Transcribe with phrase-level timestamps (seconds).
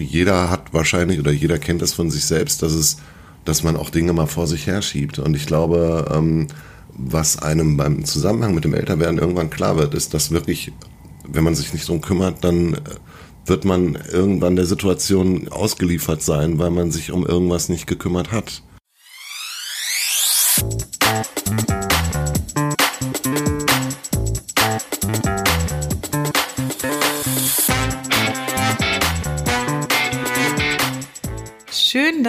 [0.00, 2.98] jeder hat wahrscheinlich oder jeder kennt das von sich selbst, dass es,
[3.44, 5.18] dass man auch Dinge mal vor sich herschiebt.
[5.18, 6.48] Und ich glaube, ähm,
[6.96, 10.72] was einem beim Zusammenhang mit dem Älterwerden irgendwann klar wird, ist, dass wirklich,
[11.26, 12.78] wenn man sich nicht drum kümmert, dann äh,
[13.46, 18.62] wird man irgendwann der Situation ausgeliefert sein, weil man sich um irgendwas nicht gekümmert hat.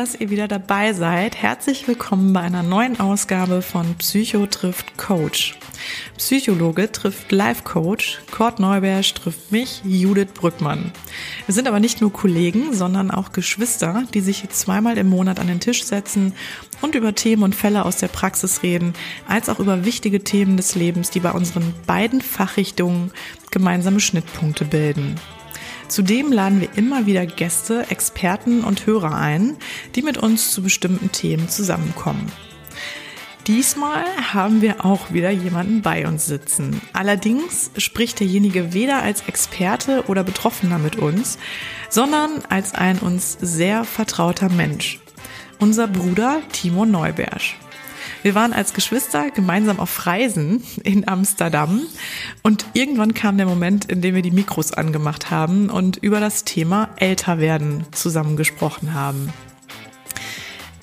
[0.01, 1.35] Dass ihr wieder dabei seid.
[1.35, 5.59] Herzlich willkommen bei einer neuen Ausgabe von Psycho trifft Coach.
[6.17, 10.91] Psychologe trifft Life Coach, Kurt Neubersch trifft mich, Judith Brückmann.
[11.45, 15.45] Wir sind aber nicht nur Kollegen, sondern auch Geschwister, die sich zweimal im Monat an
[15.45, 16.33] den Tisch setzen
[16.81, 18.95] und über Themen und Fälle aus der Praxis reden,
[19.27, 23.11] als auch über wichtige Themen des Lebens, die bei unseren beiden Fachrichtungen
[23.51, 25.19] gemeinsame Schnittpunkte bilden.
[25.91, 29.57] Zudem laden wir immer wieder Gäste, Experten und Hörer ein,
[29.93, 32.31] die mit uns zu bestimmten Themen zusammenkommen.
[33.45, 36.79] Diesmal haben wir auch wieder jemanden bei uns sitzen.
[36.93, 41.37] Allerdings spricht derjenige weder als Experte oder Betroffener mit uns,
[41.89, 45.01] sondern als ein uns sehr vertrauter Mensch.
[45.59, 47.57] Unser Bruder Timo Neubersch.
[48.23, 51.81] Wir waren als Geschwister gemeinsam auf Reisen in Amsterdam
[52.43, 56.43] und irgendwann kam der Moment, in dem wir die Mikros angemacht haben und über das
[56.43, 59.33] Thema Älterwerden zusammengesprochen haben.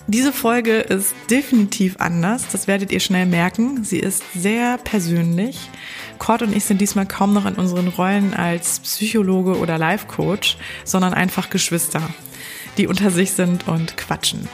[0.08, 3.84] Diese Folge ist definitiv anders, das werdet ihr schnell merken.
[3.84, 5.69] Sie ist sehr persönlich.
[6.19, 10.56] Cord und ich sind diesmal kaum noch in unseren Rollen als Psychologe oder Life Coach,
[10.83, 12.02] sondern einfach Geschwister,
[12.78, 14.48] die unter sich sind und quatschen.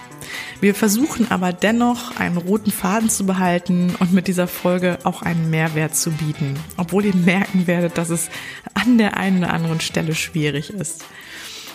[0.61, 5.51] Wir versuchen aber dennoch einen roten Faden zu behalten und mit dieser Folge auch einen
[5.51, 8.31] Mehrwert zu bieten, obwohl ihr merken werdet, dass es
[8.75, 11.05] an der einen oder anderen Stelle schwierig ist.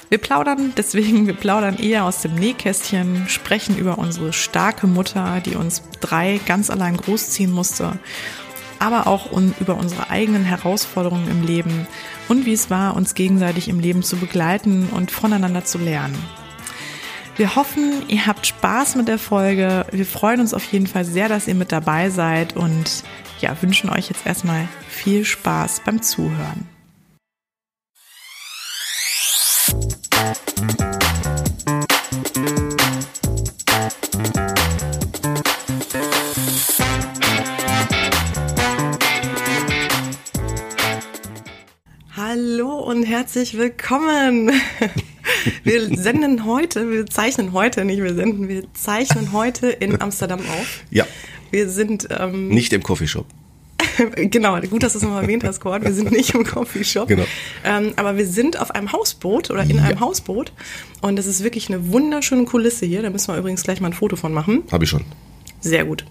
[0.09, 5.55] Wir plaudern deswegen, wir plaudern eher aus dem Nähkästchen, sprechen über unsere starke Mutter, die
[5.55, 7.99] uns drei ganz allein großziehen musste,
[8.79, 9.29] aber auch
[9.59, 11.85] über unsere eigenen Herausforderungen im Leben
[12.27, 16.17] und wie es war, uns gegenseitig im Leben zu begleiten und voneinander zu lernen.
[17.39, 19.85] Wir hoffen, ihr habt Spaß mit der Folge.
[19.93, 23.05] Wir freuen uns auf jeden Fall sehr, dass ihr mit dabei seid und
[23.39, 26.67] ja, wünschen euch jetzt erstmal viel Spaß beim Zuhören.
[42.17, 44.51] Hallo und herzlich willkommen.
[45.63, 50.83] Wir senden heute, wir zeichnen heute, nicht wir senden, wir zeichnen heute in Amsterdam auf.
[50.89, 51.05] Ja.
[51.51, 53.25] Wir sind ähm, nicht im Coffeeshop.
[54.15, 55.83] genau, gut, dass du es nochmal erwähnt hast, Cord.
[55.83, 57.07] Wir sind nicht im Coffeeshop.
[57.07, 57.25] Genau.
[57.63, 59.83] Ähm, aber wir sind auf einem Hausboot oder in ja.
[59.83, 60.51] einem Hausboot.
[61.01, 63.01] Und das ist wirklich eine wunderschöne Kulisse hier.
[63.01, 64.63] Da müssen wir übrigens gleich mal ein Foto von machen.
[64.71, 65.05] Habe ich schon.
[65.61, 66.05] Sehr gut.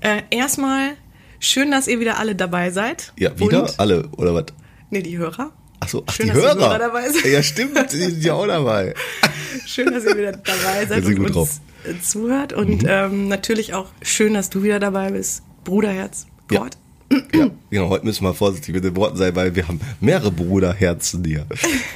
[0.00, 0.92] Äh, erstmal
[1.40, 3.12] schön, dass ihr wieder alle dabei seid.
[3.18, 4.46] Ja, wieder Und, alle, oder was?
[4.90, 5.52] Nee, die Hörer.
[5.80, 6.78] Ach so, ach, Schön, die Hörer.
[6.78, 7.24] Dabei sind.
[7.24, 8.94] Ja, stimmt, die sind ja auch dabei.
[9.66, 11.60] Schön, dass ihr wieder dabei seid und uns drauf.
[12.02, 12.52] zuhört.
[12.52, 12.88] Und mhm.
[12.88, 15.42] ähm, natürlich auch schön, dass du wieder dabei bist.
[15.64, 16.76] Bruderherz, Gott.
[17.10, 17.18] Ja.
[17.34, 17.88] ja, genau.
[17.88, 21.46] Heute müssen wir vorsichtig mit den Worten sein, weil wir haben mehrere Bruderherzen hier.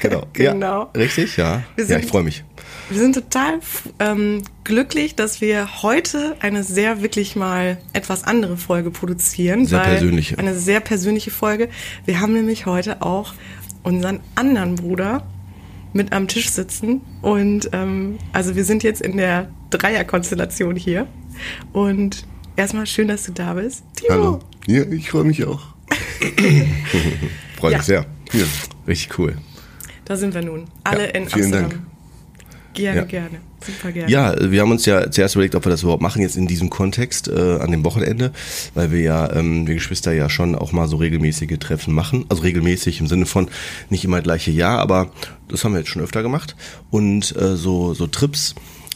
[0.00, 0.26] Genau.
[0.32, 0.82] genau.
[0.82, 1.62] Ja, richtig, ja.
[1.76, 2.44] Sind, ja, ich freue mich.
[2.90, 3.60] Wir sind total
[3.98, 9.66] ähm, glücklich, dass wir heute eine sehr wirklich mal etwas andere Folge produzieren.
[9.66, 10.38] Sehr persönliche.
[10.38, 11.68] Eine sehr persönliche Folge.
[12.04, 13.34] Wir haben nämlich heute auch
[13.82, 15.26] unseren anderen Bruder
[15.92, 17.00] mit am Tisch sitzen.
[17.22, 21.06] Und ähm, also wir sind jetzt in der Dreierkonstellation hier.
[21.72, 22.24] Und
[22.56, 23.84] erstmal schön, dass du da bist.
[23.96, 24.10] Timo.
[24.10, 24.38] Hallo.
[24.66, 25.60] Ja, ich freue mich auch.
[27.56, 27.82] freue mich ja.
[27.82, 28.06] sehr.
[28.32, 28.44] Ja,
[28.86, 29.36] richtig cool.
[30.04, 30.66] Da sind wir nun.
[30.84, 31.70] Alle ja, in vielen Amsterdam.
[31.70, 31.89] Dank.
[32.74, 33.04] Gerne, ja.
[33.04, 33.40] gerne.
[33.64, 34.10] Super gerne.
[34.10, 36.70] Ja, wir haben uns ja zuerst überlegt, ob wir das überhaupt machen jetzt in diesem
[36.70, 38.32] Kontext äh, an dem Wochenende,
[38.74, 42.24] weil wir ja, ähm, wir Geschwister ja schon auch mal so regelmäßige Treffen machen.
[42.28, 43.48] Also regelmäßig im Sinne von
[43.90, 45.10] nicht immer gleiche Jahr, aber
[45.48, 46.56] das haben wir jetzt schon öfter gemacht.
[46.90, 48.54] Und äh, so, so Trips.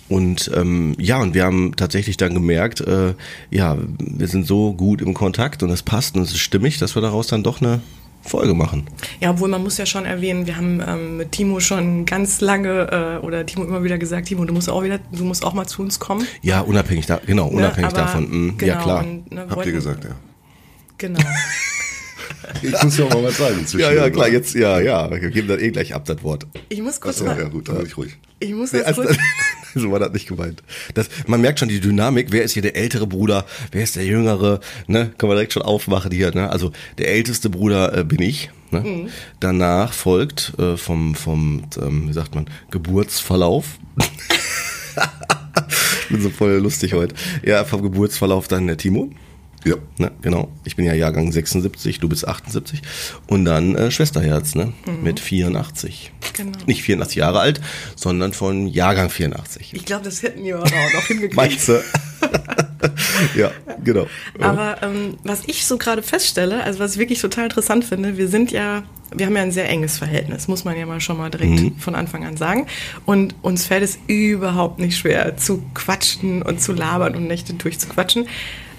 [0.09, 3.15] Und ähm, ja, und wir haben tatsächlich dann gemerkt, äh,
[3.51, 6.95] ja, wir sind so gut im Kontakt und es passt und es ist stimmig, dass
[6.95, 7.81] wir daraus dann doch eine
[8.25, 8.87] Folge machen.
[9.21, 13.21] Ja, obwohl man muss ja schon erwähnen, wir haben ähm, mit Timo schon ganz lange
[13.23, 15.67] äh, oder Timo immer wieder gesagt, Timo, du musst auch wieder, du musst auch mal
[15.67, 16.27] zu uns kommen.
[16.43, 18.31] Ja, unabhängig da, genau, ne, unabhängig ne, davon.
[18.31, 19.05] Mhm, genau, ja klar.
[19.05, 20.11] Und, ne, Habt ihr gesagt, ja.
[20.99, 21.21] Genau.
[22.63, 23.67] ich muss ja auch mal was sagen.
[23.79, 26.47] Ja, ja, klar, jetzt, ja, ja, wir geben dann eh gleich ab das Wort.
[26.69, 27.39] Ich muss kurz Achso, mal.
[27.39, 28.17] ja gut, dann bin ich ruhig.
[28.41, 29.17] Ich muss nee, kurz,
[29.75, 30.63] so war das nicht gemeint.
[30.95, 34.05] Das, man merkt schon die Dynamik, wer ist hier der ältere Bruder, wer ist der
[34.05, 35.13] jüngere, ne?
[35.19, 36.51] Kann man direkt schon aufmachen hier, ne?
[36.51, 38.51] Also der älteste Bruder äh, bin ich.
[38.71, 38.81] Ne?
[38.81, 39.09] Mhm.
[39.41, 43.79] Danach folgt äh, vom, vom ähm, wie sagt man, Geburtsverlauf.
[46.11, 47.15] bin so voll lustig heute.
[47.45, 49.11] Ja, vom Geburtsverlauf dann der Timo.
[49.65, 49.77] Ja.
[49.99, 50.53] Ne, genau.
[50.65, 52.83] Ich bin ja Jahrgang 76, du bist 78.
[53.27, 54.73] Und dann äh, Schwesterherz, ne?
[54.87, 55.03] Mhm.
[55.03, 56.13] Mit 84.
[56.35, 56.59] Genau.
[56.67, 57.61] Nicht 84 Jahre alt,
[57.97, 59.73] sondern von Jahrgang 84.
[59.75, 61.37] Ich glaube, das hätten wir auch noch hingekriegt.
[61.37, 61.83] Meinst du?
[63.37, 63.51] ja,
[63.83, 64.07] genau.
[64.41, 68.29] Aber ähm, was ich so gerade feststelle, also was ich wirklich total interessant finde, wir
[68.29, 68.83] sind ja,
[69.15, 71.77] wir haben ja ein sehr enges Verhältnis, muss man ja mal schon mal direkt mhm.
[71.79, 72.67] von Anfang an sagen.
[73.07, 78.27] Und uns fällt es überhaupt nicht schwer zu quatschen und zu labern und Nächte durchzuquatschen.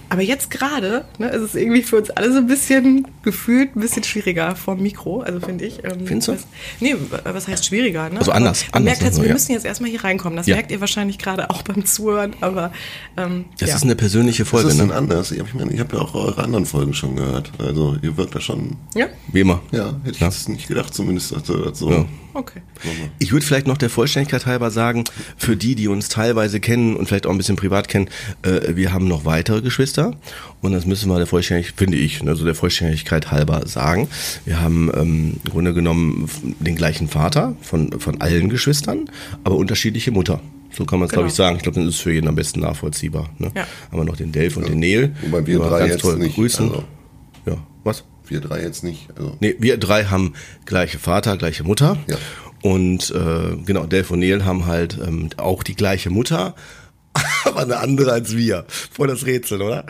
[0.09, 3.81] Aber jetzt gerade ne, ist es irgendwie für uns alle so ein bisschen gefühlt ein
[3.81, 5.83] bisschen schwieriger vom Mikro, also finde ich.
[5.83, 6.33] Ähm, Findest du?
[6.33, 6.47] Was,
[6.79, 8.09] nee, was heißt schwieriger?
[8.09, 8.19] Ne?
[8.19, 8.65] Also anders.
[8.65, 9.33] Man anders merkt jetzt, wir ja.
[9.33, 10.37] müssen jetzt erstmal hier reinkommen.
[10.37, 10.55] Das ja.
[10.55, 12.71] merkt ihr wahrscheinlich gerade auch beim Zuhören, aber
[13.17, 13.75] ähm, Das ja.
[13.75, 14.69] ist eine persönliche Folge.
[14.69, 14.93] Das ist ne?
[14.93, 15.31] anders.
[15.31, 17.51] Ich, meine, ich habe ja auch eure anderen Folgen schon gehört.
[17.57, 18.77] Also ihr wirkt da schon.
[18.93, 19.07] Ja.
[19.31, 19.61] Wie immer.
[19.71, 22.05] Ja, hätte ich das nicht gedacht, zumindest also, so.
[22.33, 22.61] Okay.
[23.19, 25.05] Ich würde vielleicht noch der Vollständigkeit halber sagen,
[25.37, 28.09] für die, die uns teilweise kennen und vielleicht auch ein bisschen privat kennen,
[28.41, 29.94] äh, wir haben noch weitere Geschwister
[30.61, 34.07] und das müssen wir der Vollständigkeit, finde ich, also der Vollständigkeit halber sagen.
[34.45, 39.09] Wir haben ähm, im Grunde genommen den gleichen Vater von, von allen Geschwistern,
[39.43, 40.41] aber unterschiedliche Mutter.
[40.71, 41.21] So kann man es, genau.
[41.21, 41.55] glaube ich, sagen.
[41.57, 43.29] Ich glaube, das ist für jeden am besten nachvollziehbar.
[43.37, 43.51] Ne?
[43.55, 43.65] Ja.
[43.91, 44.69] Haben wir noch den Delf und ja.
[44.69, 45.15] den Neil.
[45.21, 46.35] Wobei wir drei ganz jetzt toll nicht.
[46.35, 46.69] Grüßen.
[46.69, 46.83] Also.
[47.45, 48.03] Ja, was?
[48.27, 49.07] Wir drei jetzt nicht.
[49.15, 49.37] Also.
[49.39, 50.33] Nee, wir drei haben
[50.65, 51.97] gleiche Vater, gleiche Mutter.
[52.07, 52.17] Ja.
[52.61, 56.55] Und äh, genau, Delph und Neil haben halt ähm, auch die gleiche Mutter,
[57.45, 58.65] aber eine andere als wir.
[58.67, 59.85] Voll das Rätsel, oder?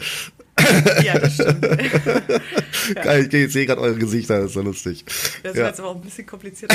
[1.04, 1.62] ja, das stimmt.
[3.04, 5.04] Geil, ich sehe gerade eure Gesichter, das ist so lustig.
[5.44, 5.68] Das ist ja.
[5.68, 6.72] jetzt aber auch ein bisschen kompliziert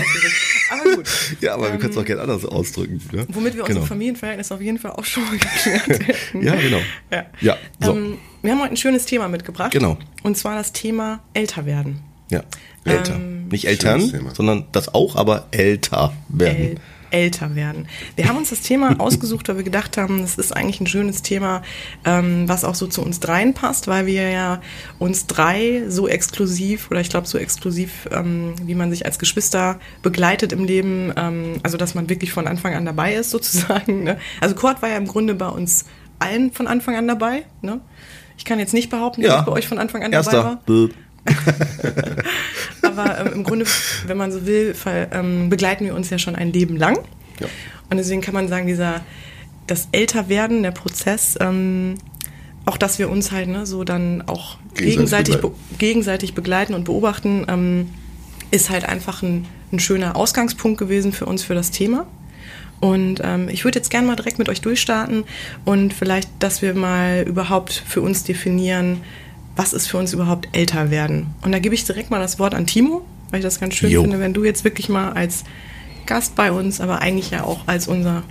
[0.70, 1.08] Aber gut.
[1.40, 3.00] Ja, aber ähm, wir können es auch gerne anders ausdrücken.
[3.12, 3.26] Ne?
[3.28, 3.78] Womit wir genau.
[3.78, 6.42] unser Familienverhältnis auf jeden Fall auch schon mal geklärt hätten.
[6.42, 6.80] ja, genau.
[7.10, 7.26] Ja.
[7.40, 7.92] ja so.
[7.92, 9.72] Ähm, wir haben heute ein schönes Thema mitgebracht.
[9.72, 9.98] Genau.
[10.22, 12.00] Und zwar das Thema älter werden.
[12.30, 12.42] Ja,
[12.84, 13.14] älter.
[13.14, 14.00] Ähm, Nicht Eltern,
[14.34, 16.80] sondern das auch, aber älter werden.
[17.10, 17.88] Älter werden.
[18.16, 21.22] Wir haben uns das Thema ausgesucht, weil wir gedacht haben, das ist eigentlich ein schönes
[21.22, 21.62] Thema,
[22.04, 24.60] ähm, was auch so zu uns dreien passt, weil wir ja
[24.98, 29.78] uns drei so exklusiv oder ich glaube so exklusiv, ähm, wie man sich als Geschwister
[30.02, 34.04] begleitet im Leben, ähm, also dass man wirklich von Anfang an dabei ist sozusagen.
[34.04, 34.18] Ne?
[34.40, 35.84] Also Kurt war ja im Grunde bei uns
[36.18, 37.44] allen von Anfang an dabei.
[37.62, 37.80] Ne?
[38.36, 40.32] Ich kann jetzt nicht behaupten, dass ich bei euch von Anfang an Erster.
[40.32, 40.88] dabei war.
[42.82, 43.66] Aber ähm, im Grunde,
[44.06, 44.74] wenn man so will,
[45.12, 46.98] ähm, begleiten wir uns ja schon ein Leben lang.
[47.38, 47.46] Ja.
[47.90, 49.02] Und deswegen kann man sagen, dieser
[49.66, 51.94] das Älterwerden, der Prozess, ähm,
[52.64, 56.84] auch dass wir uns halt ne, so dann auch gegenseitig, gegenseitig, be gegenseitig begleiten und
[56.84, 57.90] beobachten, ähm,
[58.50, 62.06] ist halt einfach ein, ein schöner Ausgangspunkt gewesen für uns für das Thema.
[62.80, 65.24] Und ähm, ich würde jetzt gerne mal direkt mit euch durchstarten
[65.64, 69.02] und vielleicht, dass wir mal überhaupt für uns definieren,
[69.60, 71.34] was ist für uns überhaupt älter werden.
[71.42, 73.90] Und da gebe ich direkt mal das Wort an Timo, weil ich das ganz schön
[73.90, 74.00] jo.
[74.00, 75.44] finde, wenn du jetzt wirklich mal als
[76.06, 78.22] Gast bei uns, aber eigentlich ja auch als unser,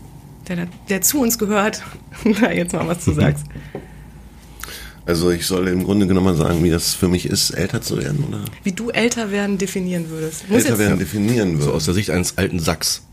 [0.47, 1.83] der, der zu uns gehört,
[2.41, 3.45] da jetzt mal was zu sagst.
[5.05, 7.99] Also ich soll im Grunde genommen mal sagen, wie das für mich ist, älter zu
[7.99, 8.43] werden, oder?
[8.63, 10.49] Wie du älter werden definieren würdest.
[10.49, 11.65] Muss älter werden definieren würdest.
[11.65, 13.03] So aus der Sicht eines alten Sacks.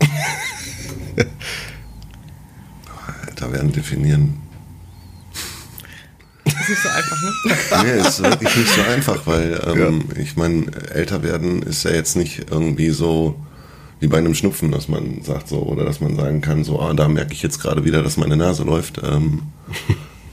[3.26, 4.45] älter werden definieren.
[6.68, 7.32] Ist nicht so einfach, ne?
[7.84, 10.20] nee, ist wirklich nicht so einfach, weil ähm, ja.
[10.20, 13.40] ich meine, älter werden ist ja jetzt nicht irgendwie so
[14.00, 16.92] wie bei einem Schnupfen, dass man sagt so, oder dass man sagen kann, so, ah,
[16.92, 19.00] da merke ich jetzt gerade wieder, dass meine Nase läuft.
[19.02, 19.42] Ähm,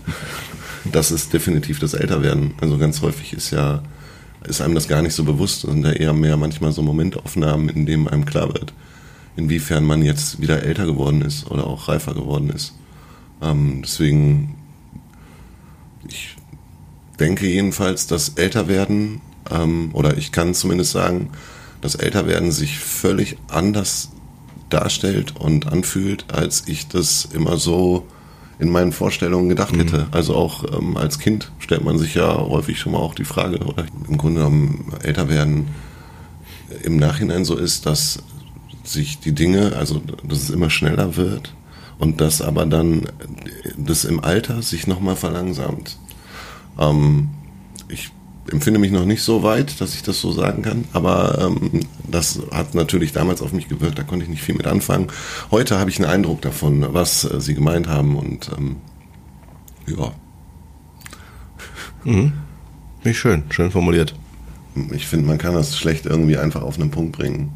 [0.92, 2.56] das ist definitiv das Älterwerden.
[2.60, 3.84] Also ganz häufig ist ja,
[4.46, 7.86] ist einem das gar nicht so bewusst, und da eher mehr manchmal so Momentaufnahmen, in
[7.86, 8.74] denen einem klar wird,
[9.38, 12.74] inwiefern man jetzt wieder älter geworden ist oder auch reifer geworden ist.
[13.42, 14.56] Ähm, deswegen
[17.20, 21.30] denke jedenfalls, dass Älterwerden, ähm, oder ich kann zumindest sagen,
[21.82, 24.10] dass Älterwerden sich völlig anders
[24.70, 28.08] darstellt und anfühlt, als ich das immer so
[28.60, 30.00] in meinen Vorstellungen gedacht hätte.
[30.00, 30.08] Mhm.
[30.12, 33.58] Also auch ähm, als Kind stellt man sich ja häufig schon mal auch die Frage,
[33.60, 35.68] oder im Grunde genommen älter werden
[36.84, 38.20] im Nachhinein so ist, dass
[38.84, 41.54] sich die Dinge, also dass es immer schneller wird
[42.00, 43.08] und dass aber dann
[43.78, 45.98] das im Alter sich nochmal verlangsamt.
[46.80, 47.30] Ähm,
[47.88, 48.12] ich
[48.52, 52.40] empfinde mich noch nicht so weit, dass ich das so sagen kann, aber ähm, das
[52.52, 55.08] hat natürlich damals auf mich gewirkt, da konnte ich nicht viel mit anfangen.
[55.52, 58.78] Heute habe ich einen Eindruck davon, was äh, sie gemeint haben und ähm,
[59.88, 60.12] ja.
[62.04, 62.34] Mhm.
[63.04, 64.14] Nicht schön, schön formuliert.
[64.92, 67.52] Ich finde, man kann das schlecht irgendwie einfach auf einen Punkt bringen.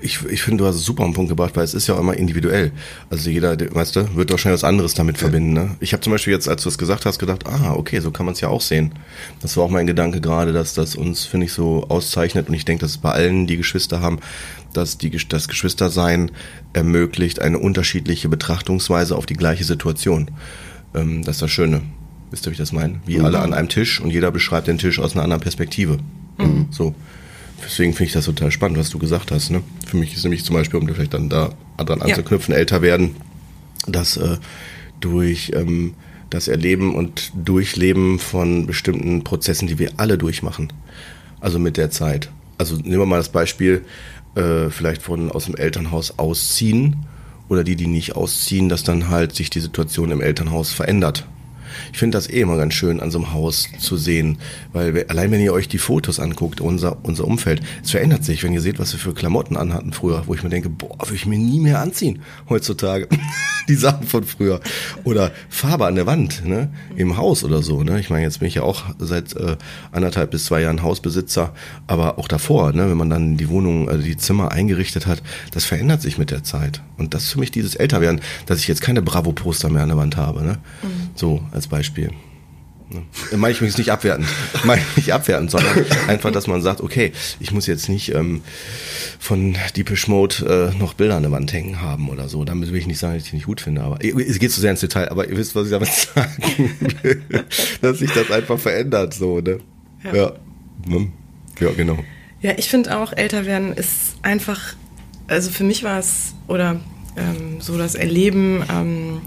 [0.00, 1.94] Ich, ich finde, du hast es super auf den Punkt gebracht, weil es ist ja
[1.94, 2.70] auch immer individuell.
[3.10, 5.22] Also jeder, weißt du, wird wahrscheinlich was anderes damit ja.
[5.22, 5.52] verbinden.
[5.52, 5.76] Ne?
[5.80, 8.24] Ich habe zum Beispiel jetzt, als du es gesagt hast, gedacht, ah, okay, so kann
[8.24, 8.92] man es ja auch sehen.
[9.40, 12.48] Das war auch mein Gedanke gerade, dass das uns, finde ich, so auszeichnet.
[12.48, 14.20] Und ich denke, dass es bei allen, die Geschwister haben,
[14.72, 16.30] dass die, das Geschwistersein
[16.72, 20.30] ermöglicht eine unterschiedliche Betrachtungsweise auf die gleiche Situation.
[20.94, 21.82] Ähm, das ist das Schöne.
[22.30, 23.00] Wisst ihr, wie ich das meine?
[23.06, 23.24] Wie mhm.
[23.24, 25.98] alle an einem Tisch und jeder beschreibt den Tisch aus einer anderen Perspektive.
[26.38, 26.66] Mhm.
[26.70, 26.94] So.
[27.64, 29.50] Deswegen finde ich das total spannend, was du gesagt hast.
[29.50, 29.62] Ne?
[29.86, 32.58] Für mich ist nämlich zum Beispiel, um vielleicht dann da dran anzuknüpfen, ja.
[32.58, 33.16] älter werden,
[33.86, 34.36] dass äh,
[35.00, 35.94] durch ähm,
[36.30, 40.72] das Erleben und Durchleben von bestimmten Prozessen, die wir alle durchmachen,
[41.40, 42.30] also mit der Zeit.
[42.58, 43.84] Also nehmen wir mal das Beispiel,
[44.34, 46.96] äh, vielleicht von aus dem Elternhaus ausziehen
[47.48, 51.26] oder die, die nicht ausziehen, dass dann halt sich die Situation im Elternhaus verändert
[51.92, 54.38] ich finde das eh immer ganz schön an so einem Haus zu sehen,
[54.72, 58.52] weil allein wenn ihr euch die Fotos anguckt, unser, unser Umfeld, es verändert sich, wenn
[58.52, 61.26] ihr seht, was wir für Klamotten anhatten früher, wo ich mir denke, boah, würde ich
[61.26, 63.08] mir nie mehr anziehen heutzutage.
[63.68, 64.60] die Sachen von früher.
[65.04, 68.00] Oder Farbe an der Wand, ne, im Haus oder so, ne.
[68.00, 69.56] Ich meine, jetzt bin ich ja auch seit äh,
[69.92, 71.52] anderthalb bis zwei Jahren Hausbesitzer,
[71.86, 75.64] aber auch davor, ne, wenn man dann die Wohnung, also die Zimmer eingerichtet hat, das
[75.64, 76.82] verändert sich mit der Zeit.
[76.96, 79.98] Und das ist für mich dieses Älterwerden, dass ich jetzt keine Bravo-Poster mehr an der
[79.98, 80.58] Wand habe, ne.
[80.82, 81.10] Mhm.
[81.14, 82.10] So, als Beispiel.
[82.90, 83.02] Ne?
[83.36, 84.26] Meine ich mich nicht abwertend.
[84.64, 88.40] Meine ich nicht abwertend, sondern einfach, dass man sagt, okay, ich muss jetzt nicht ähm,
[89.18, 92.44] von Deepish Mode äh, noch Bilder an der Wand hängen haben oder so.
[92.44, 93.82] Damit will ich nicht sagen, dass ich die nicht gut finde.
[93.82, 97.22] Aber es geht zu sehr ins Detail, aber ihr wisst, was ich damit sagen will.
[97.82, 99.58] dass sich das einfach verändert, so, ne?
[100.04, 100.14] Ja.
[100.14, 100.32] Ja,
[100.86, 101.12] ne?
[101.60, 101.98] ja genau.
[102.40, 104.74] Ja, ich finde auch, älter werden ist einfach,
[105.26, 106.80] also für mich war es, oder
[107.16, 109.20] ähm, so das Erleben, ähm,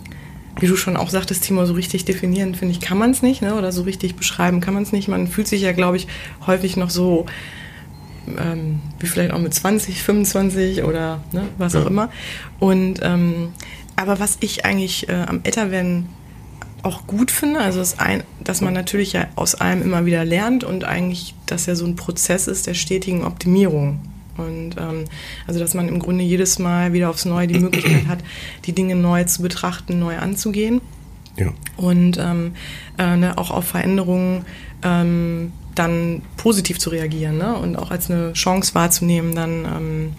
[0.61, 3.41] wie du schon auch sagtest, Timo, so richtig definieren, finde ich, kann man es nicht,
[3.41, 3.55] ne?
[3.55, 5.07] oder so richtig beschreiben kann man es nicht.
[5.07, 6.07] Man fühlt sich ja, glaube ich,
[6.45, 7.25] häufig noch so,
[8.27, 11.81] ähm, wie vielleicht auch mit 20, 25 oder ne, was ja.
[11.81, 12.09] auch immer.
[12.59, 13.49] Und ähm,
[13.95, 16.09] aber was ich eigentlich äh, am Älterwerden
[16.83, 20.63] auch gut finde, also ist ein, dass man natürlich ja aus allem immer wieder lernt
[20.63, 23.99] und eigentlich, dass ja so ein Prozess ist der stetigen Optimierung.
[24.41, 25.05] Und ähm,
[25.47, 28.19] also, dass man im Grunde jedes Mal wieder aufs Neue die Möglichkeit hat,
[28.65, 30.81] die Dinge neu zu betrachten, neu anzugehen.
[31.37, 31.47] Ja.
[31.77, 32.53] Und ähm,
[32.97, 34.45] äh, ne, auch auf Veränderungen
[34.83, 37.55] ähm, dann positiv zu reagieren ne?
[37.55, 40.13] und auch als eine Chance wahrzunehmen, dann ähm,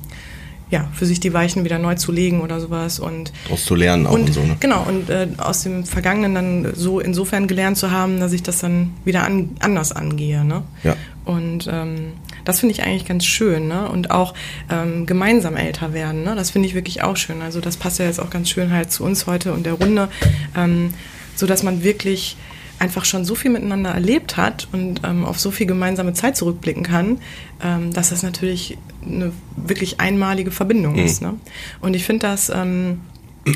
[0.71, 4.07] ja, für sich die Weichen wieder neu zu legen oder sowas und daraus zu lernen
[4.07, 4.57] auch und, und so ne?
[4.59, 8.61] genau und äh, aus dem Vergangenen dann so insofern gelernt zu haben, dass ich das
[8.61, 12.13] dann wieder an, anders angehe ne ja und ähm,
[12.45, 13.89] das finde ich eigentlich ganz schön, ne?
[13.89, 14.35] Und auch
[14.71, 16.35] ähm, gemeinsam älter werden, ne?
[16.35, 17.43] Das finde ich wirklich auch schön.
[17.43, 20.09] Also das passt ja jetzt auch ganz schön halt zu uns heute und der Runde,
[20.57, 20.95] ähm,
[21.35, 22.37] so dass man wirklich
[22.83, 26.83] einfach schon so viel miteinander erlebt hat und ähm, auf so viel gemeinsame Zeit zurückblicken
[26.83, 27.19] kann,
[27.63, 31.05] ähm, dass das natürlich eine wirklich einmalige Verbindung mhm.
[31.05, 31.23] ist.
[31.23, 31.35] Ne?
[31.81, 33.01] Und ich finde das, ähm,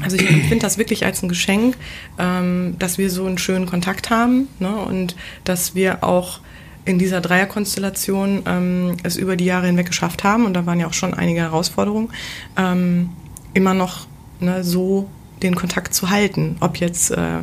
[0.02, 1.76] also ich finde das wirklich als ein Geschenk,
[2.20, 4.76] ähm, dass wir so einen schönen Kontakt haben ne?
[4.76, 6.38] und dass wir auch
[6.86, 10.86] in dieser Dreierkonstellation ähm, es über die Jahre hinweg geschafft haben, und da waren ja
[10.86, 12.08] auch schon einige Herausforderungen,
[12.56, 13.10] ähm,
[13.52, 14.06] immer noch
[14.40, 15.08] ne, so
[15.42, 17.40] den Kontakt zu halten, ob jetzt äh,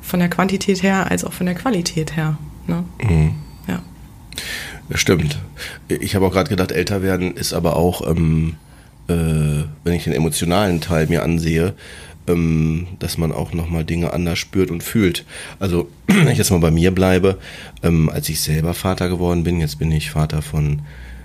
[0.00, 2.36] von der Quantität her als auch von der Qualität her.
[2.66, 2.84] Ne?
[3.02, 3.34] Mhm.
[3.66, 3.80] Ja.
[4.88, 5.38] Das stimmt.
[5.88, 8.56] Ich habe auch gerade gedacht, älter werden ist aber auch, ähm,
[9.08, 9.14] äh,
[9.84, 11.74] wenn ich den emotionalen Teil mir ansehe,
[12.28, 15.24] ähm, dass man auch nochmal Dinge anders spürt und fühlt.
[15.58, 17.38] Also, wenn ich jetzt mal bei mir bleibe,
[17.82, 20.82] ähm, als ich selber Vater geworden bin, jetzt bin ich Vater von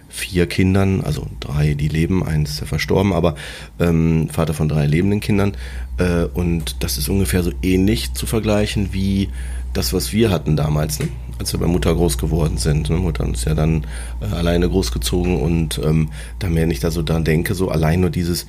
[0.10, 3.36] vier Kindern, also drei, die leben, eins ist ja verstorben, aber
[3.80, 5.54] ähm, Vater von drei lebenden Kindern.
[5.98, 9.30] Äh, und das ist ungefähr so ähnlich zu vergleichen wie
[9.74, 11.10] das, was wir hatten damals, ne?
[11.40, 12.90] als wir bei Mutter groß geworden sind.
[12.90, 12.98] Ne?
[12.98, 13.86] Mutter ist ja dann
[14.22, 18.10] äh, alleine großgezogen und ähm, da mehr ich da so dran denke, so allein nur
[18.10, 18.48] dieses,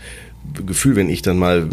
[0.66, 1.68] Gefühl, wenn ich dann mal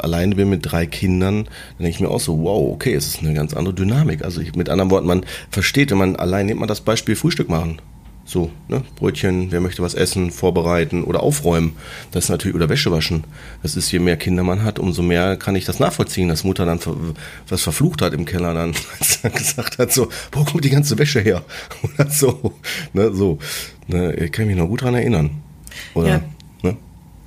[0.00, 3.20] alleine bin mit drei Kindern, dann denke ich mir auch so, wow, okay, es ist
[3.20, 4.24] eine ganz andere Dynamik.
[4.24, 7.48] Also ich, mit anderen Worten, man versteht, wenn man allein nimmt man das Beispiel Frühstück
[7.48, 7.80] machen.
[8.24, 11.74] So, ne, Brötchen, wer möchte was essen, vorbereiten oder aufräumen.
[12.12, 13.24] Das ist natürlich, oder Wäsche waschen.
[13.62, 16.64] Das ist, je mehr Kinder man hat, umso mehr kann ich das nachvollziehen, dass Mutter
[16.64, 16.78] dann
[17.48, 20.96] was verflucht hat im Keller dann, als er gesagt hat, so, wo kommt die ganze
[20.98, 21.44] Wäsche her?
[21.82, 22.54] Oder so,
[22.92, 23.38] ne, so.
[23.88, 25.42] Ne, ich kann mich noch gut dran erinnern.
[25.94, 26.20] Oder, ja.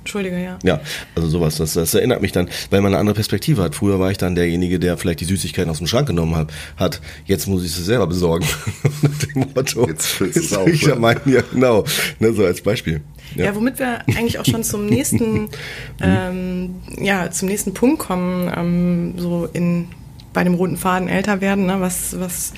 [0.06, 0.56] Entschuldige, ja.
[0.62, 0.80] Ja,
[1.16, 3.74] also sowas, das, das erinnert mich dann, weil man eine andere Perspektive hat.
[3.74, 6.52] Früher war ich dann derjenige, der vielleicht die Süßigkeiten aus dem Schrank genommen hat.
[6.76, 7.00] hat.
[7.24, 8.46] Jetzt muss ich sie selber besorgen.
[9.02, 9.88] Nach dem Motto.
[9.88, 10.68] Jetzt füllst du es auf.
[10.68, 11.84] Ja, mein, ja, genau.
[12.20, 13.00] Ne, so als Beispiel.
[13.34, 13.46] Ja.
[13.46, 13.56] ja.
[13.56, 15.48] womit wir eigentlich auch schon zum nächsten,
[16.00, 19.88] ähm, ja, zum nächsten Punkt kommen, ähm, so in
[20.36, 21.80] bei dem roten Faden älter werden, ne?
[21.80, 22.52] was, was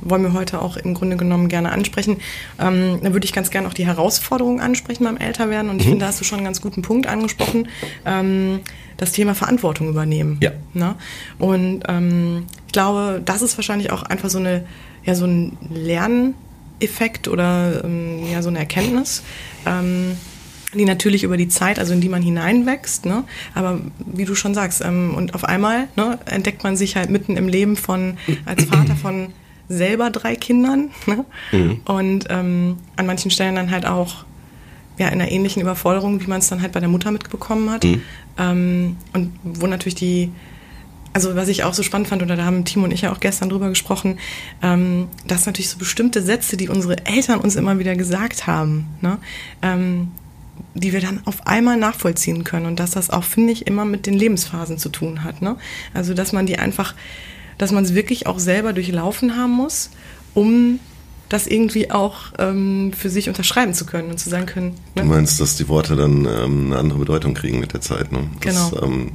[0.00, 2.18] wollen wir heute auch im Grunde genommen gerne ansprechen.
[2.60, 5.68] Ähm, da würde ich ganz gerne auch die Herausforderungen ansprechen beim Älterwerden.
[5.68, 5.90] Und ich mhm.
[5.90, 7.66] finde, da hast du schon einen ganz guten Punkt angesprochen.
[8.06, 8.60] Ähm,
[8.98, 10.38] das Thema Verantwortung übernehmen.
[10.40, 10.52] Ja.
[10.74, 10.94] Ne?
[11.40, 14.64] Und ähm, ich glaube, das ist wahrscheinlich auch einfach so eine,
[15.04, 19.24] ja, so ein Lerneffekt oder ähm, ja, so eine Erkenntnis.
[20.74, 23.24] Die natürlich über die Zeit, also in die man hineinwächst, ne?
[23.54, 27.36] aber wie du schon sagst, ähm, und auf einmal ne, entdeckt man sich halt mitten
[27.36, 29.28] im Leben von, als Vater von
[29.68, 31.24] selber drei Kindern ne?
[31.52, 31.80] Mhm.
[31.84, 34.24] und ähm, an manchen Stellen dann halt auch
[34.98, 37.84] ja, in einer ähnlichen Überforderung, wie man es dann halt bei der Mutter mitbekommen hat.
[37.84, 38.02] Mhm.
[38.38, 40.30] Ähm, und wo natürlich die,
[41.12, 43.20] also was ich auch so spannend fand, oder da haben Timo und ich ja auch
[43.20, 44.18] gestern drüber gesprochen,
[44.62, 49.18] ähm, dass natürlich so bestimmte Sätze, die unsere Eltern uns immer wieder gesagt haben, ne,
[49.62, 50.12] ähm,
[50.74, 54.06] die wir dann auf einmal nachvollziehen können und dass das auch, finde ich, immer mit
[54.06, 55.40] den Lebensphasen zu tun hat.
[55.40, 55.56] Ne?
[55.92, 56.94] Also dass man die einfach,
[57.58, 59.90] dass man es wirklich auch selber durchlaufen haben muss,
[60.34, 60.80] um
[61.28, 64.68] das irgendwie auch ähm, für sich unterschreiben zu können und zu sagen können.
[64.94, 65.02] Ne?
[65.02, 68.24] Du meinst, dass die Worte dann ähm, eine andere Bedeutung kriegen mit der Zeit, ne?
[68.40, 68.82] Dass, genau.
[68.84, 69.12] Ähm,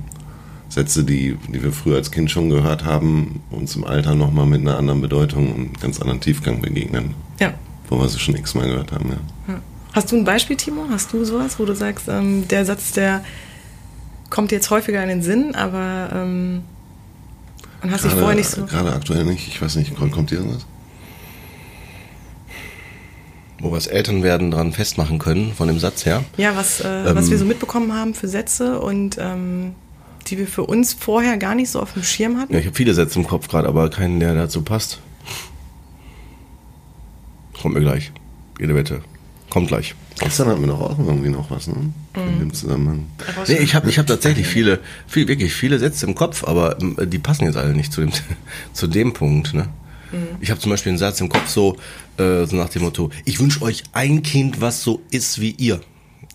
[0.70, 4.62] Sätze, die, die wir früher als Kind schon gehört haben, uns im Alter nochmal mit
[4.62, 7.16] einer anderen Bedeutung und ganz anderen Tiefgang begegnen.
[7.40, 7.54] Ja.
[7.90, 9.18] Wo wir sie schon x-mal gehört haben, ja.
[9.94, 10.86] Hast du ein Beispiel, Timo?
[10.90, 13.24] Hast du sowas, wo du sagst, ähm, der Satz, der
[14.30, 16.62] kommt jetzt häufiger in den Sinn, aber ähm,
[17.82, 18.66] und hast dich vorher nicht so.
[18.66, 20.66] Gerade aktuell nicht, ich weiß nicht, kommt dir irgendwas?
[23.60, 26.24] Wo wir das Elternwerden dran festmachen können, von dem Satz her.
[26.38, 29.76] Ja, was, äh, ähm, was wir so mitbekommen haben für Sätze und ähm,
[30.28, 32.54] die wir für uns vorher gar nicht so auf dem Schirm hatten.
[32.54, 35.00] Ja, ich habe viele Sätze im Kopf gerade, aber keinen, der dazu passt.
[37.62, 38.12] Kommt mir gleich.
[38.60, 39.02] Jede Wette.
[39.50, 39.96] Kommt gleich.
[40.20, 41.76] Gestern hatten wir doch auch irgendwie noch was, ne?
[42.16, 42.40] In mhm.
[42.40, 43.08] dem Zusammenhang.
[43.48, 47.08] Nee, ich habe ich hab tatsächlich viele, viel, wirklich viele Sätze im Kopf, aber äh,
[47.08, 48.12] die passen jetzt alle nicht zu dem,
[48.74, 49.70] zu dem Punkt, ne?
[50.12, 50.38] Mhm.
[50.42, 51.78] Ich habe zum Beispiel einen Satz im Kopf so,
[52.18, 55.80] äh, so nach dem Motto, ich wünsche euch ein Kind, was so ist wie ihr.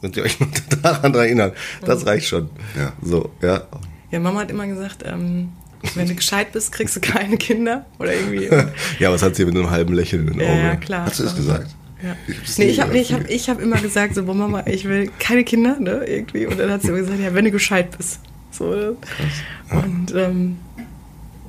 [0.01, 0.49] Könnt ihr euch noch
[0.83, 1.53] daran erinnern?
[1.85, 2.09] Das mhm.
[2.09, 2.51] reicht schon.
[2.77, 2.93] Ja.
[3.03, 3.65] So, ja.
[4.11, 5.51] Ja, Mama hat immer gesagt, ähm,
[5.95, 7.85] wenn du gescheit bist, kriegst du keine Kinder.
[7.99, 8.49] Oder irgendwie.
[8.99, 10.59] ja, was hat sie mit einem halben Lächeln in den Augen?
[10.59, 11.07] Ja, klar.
[11.07, 11.75] Hat sie das gesagt?
[12.03, 12.17] Ja.
[12.27, 14.85] Ich nee, ich habe nee, ich hab, ich hab immer gesagt, so, boah, Mama, ich
[14.85, 16.47] will keine Kinder, ne, irgendwie.
[16.47, 18.21] Und dann hat sie immer gesagt, ja, wenn du gescheit bist.
[18.51, 18.97] So, ne?
[19.01, 19.85] Krass.
[19.85, 20.57] Und, ähm,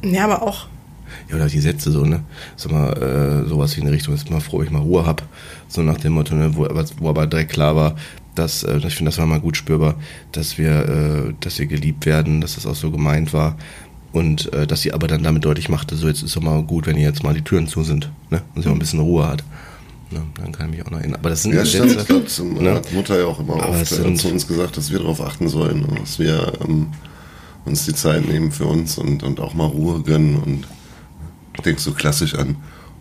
[0.03, 0.67] ja, aber auch.
[1.29, 2.23] Ja, oder die Sätze so, ne?
[2.55, 5.23] Sag mal, äh, sowas wie in Richtung, ist mal froh, ich mal Ruhe hab.
[5.67, 6.67] So nach dem Motto, ne, wo,
[6.99, 7.95] wo aber direkt klar war,
[8.35, 9.95] dass, äh, ich finde, das war mal gut spürbar,
[10.31, 13.57] dass wir, äh, dass wir geliebt werden, dass das auch so gemeint war.
[14.11, 16.87] Und äh, dass sie aber dann damit deutlich machte, so jetzt ist doch mal gut,
[16.87, 18.41] wenn ihr jetzt mal die Türen zu sind, ne?
[18.55, 19.43] Und sie auch ein bisschen Ruhe hat.
[20.15, 21.19] Ne, dann kann ich mich auch noch erinnern.
[21.19, 22.73] Aber das sind ja, stimmt, Sätze, das ne?
[22.75, 25.49] hat Mutter ja auch immer Aber oft äh, zu uns gesagt, dass wir darauf achten
[25.49, 26.87] sollen, dass wir ähm,
[27.65, 30.37] uns die Zeit nehmen für uns und, und auch mal Ruhe gönnen.
[30.37, 30.67] Und
[31.55, 32.55] ich denke so klassisch an,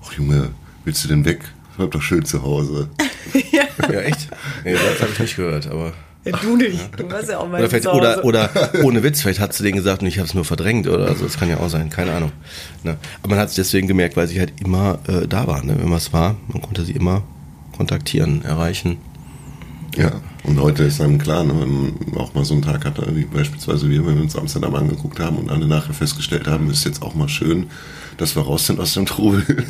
[0.04, 0.50] ach Junge,
[0.84, 1.44] willst du denn weg?
[1.76, 2.88] Bleib doch schön zu Hause.
[3.52, 3.62] ja.
[3.92, 4.28] ja, echt?
[4.64, 5.92] Nee, das habe ich nicht gehört, aber...
[6.24, 6.98] Ja, du nicht.
[6.98, 8.50] Du warst ja auch mal oder, oder, oder,
[8.82, 11.24] ohne Witz, vielleicht hat sie denen gesagt und ich habe es nur verdrängt oder so.
[11.24, 12.32] Das kann ja auch sein, keine Ahnung.
[12.82, 12.96] Ne?
[13.22, 15.62] Aber man hat es deswegen gemerkt, weil sie halt immer äh, da war.
[15.62, 15.76] Ne?
[15.78, 17.22] Wenn was war, man konnte sie immer
[17.76, 18.96] kontaktieren, erreichen.
[19.96, 20.10] Ja,
[20.42, 23.24] und heute ist einem klar, ne, wenn man auch mal so einen Tag hatte, wie
[23.24, 27.00] beispielsweise wir, wenn wir uns Amsterdam angeguckt haben und alle nachher festgestellt haben, ist jetzt
[27.02, 27.66] auch mal schön,
[28.16, 29.44] dass wir raus sind aus dem Trubel.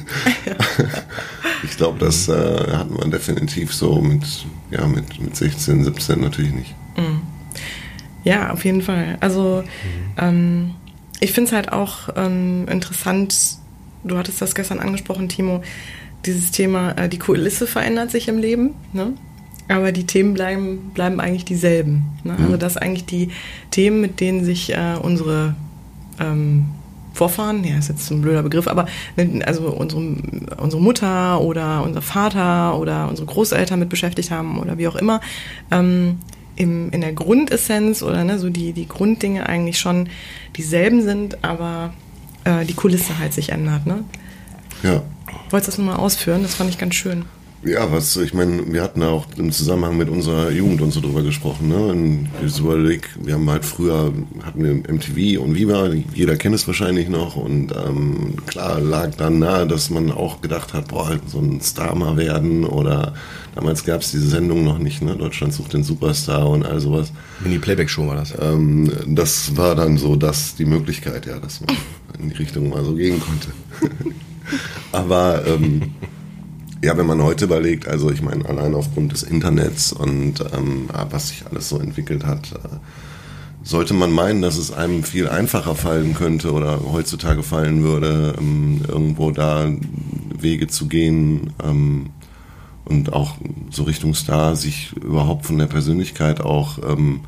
[1.62, 4.24] ich glaube, das äh, hatten wir definitiv so mit,
[4.70, 6.74] ja, mit, mit 16, 17 natürlich nicht.
[6.96, 7.22] Mhm.
[8.24, 9.18] Ja, auf jeden Fall.
[9.20, 9.64] Also
[10.18, 10.74] ähm,
[11.20, 13.59] ich finde es halt auch ähm, interessant,
[14.02, 15.62] du hattest das gestern angesprochen, Timo,
[16.24, 19.12] dieses Thema, äh, die Kulisse verändert sich im Leben, ne?
[19.68, 22.04] aber die Themen bleiben, bleiben eigentlich dieselben.
[22.24, 22.35] Ne?
[22.35, 22.44] Mhm.
[22.44, 23.30] Also dass eigentlich die
[23.70, 25.54] Themen, mit denen sich äh, unsere
[26.20, 26.66] ähm,
[27.14, 28.87] Vorfahren, ja, ist jetzt ein blöder Begriff, aber
[29.46, 30.03] also unsere,
[30.59, 35.20] unsere Mutter oder unser Vater oder unsere Großeltern mit beschäftigt haben oder wie auch immer,
[35.70, 36.18] ähm,
[36.57, 40.09] im, in der Grundessenz oder ne, so die, die Grunddinge eigentlich schon
[40.57, 41.92] dieselben sind, aber
[42.44, 43.87] äh, die Kulisse halt sich ändert.
[43.87, 44.05] Ne?
[44.83, 45.03] Ja.
[45.50, 46.42] Wolltest du das nochmal ausführen?
[46.42, 47.24] Das fand ich ganz schön.
[47.66, 51.22] Ja, was, ich meine, wir hatten auch im Zusammenhang mit unserer Jugend und so drüber
[51.22, 51.77] gesprochen, ne?
[51.77, 52.29] Und
[53.22, 57.72] wir haben halt früher, hatten wir MTV und Viva, jeder kennt es wahrscheinlich noch und
[57.72, 62.18] ähm, klar lag dann nahe, dass man auch gedacht hat, boah, so ein Star mal
[62.18, 63.14] werden oder
[63.55, 65.16] damals gab es diese Sendung noch nicht, ne?
[65.16, 67.12] Deutschland sucht den Superstar und all sowas.
[67.42, 68.35] Mini-Playback-Show war das.
[68.38, 71.74] Ähm, das war dann so, dass die Möglichkeit, ja, dass man
[72.18, 73.48] in die Richtung mal so gehen konnte.
[74.92, 75.94] Aber ähm,
[76.84, 81.28] ja, wenn man heute überlegt, also ich meine, allein aufgrund des Internets und ähm, was
[81.28, 82.76] sich alles so entwickelt hat, äh,
[83.62, 88.82] sollte man meinen, dass es einem viel einfacher fallen könnte oder heutzutage fallen würde, ähm,
[88.86, 89.66] irgendwo da
[90.38, 92.10] Wege zu gehen ähm,
[92.84, 93.36] und auch
[93.70, 97.20] so Richtung Star sich überhaupt von der Persönlichkeit auch ähm,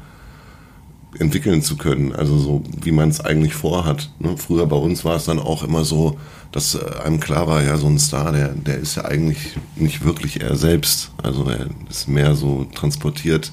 [1.18, 4.11] entwickeln zu können, also so wie man es eigentlich vorhat.
[4.18, 4.37] Ne?
[4.37, 6.18] Früher bei uns war es dann auch immer so,
[6.52, 10.05] dass äh, einem klar war, ja, so ein Star, der, der ist ja eigentlich nicht
[10.05, 11.11] wirklich er selbst.
[11.22, 13.52] Also er ist mehr so transportiert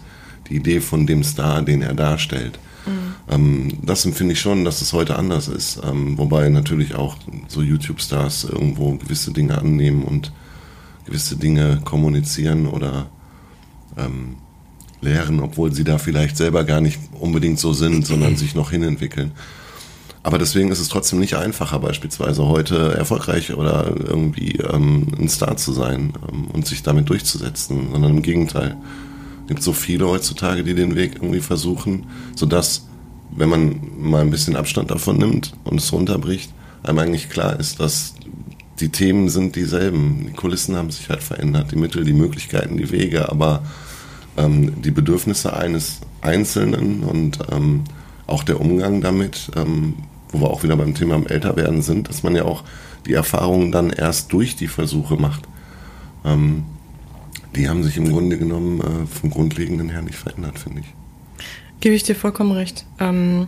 [0.50, 2.60] die Idee von dem Star, den er darstellt.
[2.86, 3.14] Mhm.
[3.30, 5.82] Ähm, das empfinde ich schon, dass es heute anders ist.
[5.84, 7.16] Ähm, wobei natürlich auch
[7.48, 10.32] so YouTube-Stars irgendwo gewisse Dinge annehmen und
[11.06, 13.08] gewisse Dinge kommunizieren oder
[13.98, 14.38] ähm,
[15.04, 19.32] lehren, obwohl sie da vielleicht selber gar nicht unbedingt so sind, sondern sich noch hinentwickeln.
[20.24, 25.58] Aber deswegen ist es trotzdem nicht einfacher, beispielsweise heute erfolgreich oder irgendwie ähm, ein Star
[25.58, 28.78] zu sein ähm, und sich damit durchzusetzen, sondern im Gegenteil.
[29.42, 32.88] Es gibt so viele heutzutage, die den Weg irgendwie versuchen, sodass,
[33.36, 37.82] wenn man mal ein bisschen Abstand davon nimmt und es runterbricht, einem eigentlich klar ist,
[37.82, 38.14] dass
[38.80, 40.28] die Themen sind dieselben.
[40.28, 43.64] Die Kulissen haben sich halt verändert, die Mittel, die Möglichkeiten, die Wege, aber
[44.38, 47.84] ähm, die Bedürfnisse eines Einzelnen und ähm,
[48.28, 49.96] auch der Umgang damit, ähm,
[50.30, 52.64] wo wir auch wieder beim Thema am Älterwerden sind, dass man ja auch
[53.06, 55.44] die Erfahrungen dann erst durch die Versuche macht.
[56.26, 56.64] Ähm,
[57.56, 60.88] die haben sich im Grunde genommen äh, vom Grundlegenden her nicht verändert, finde ich.
[61.82, 62.86] Gebe ich dir vollkommen recht.
[63.00, 63.48] Ähm,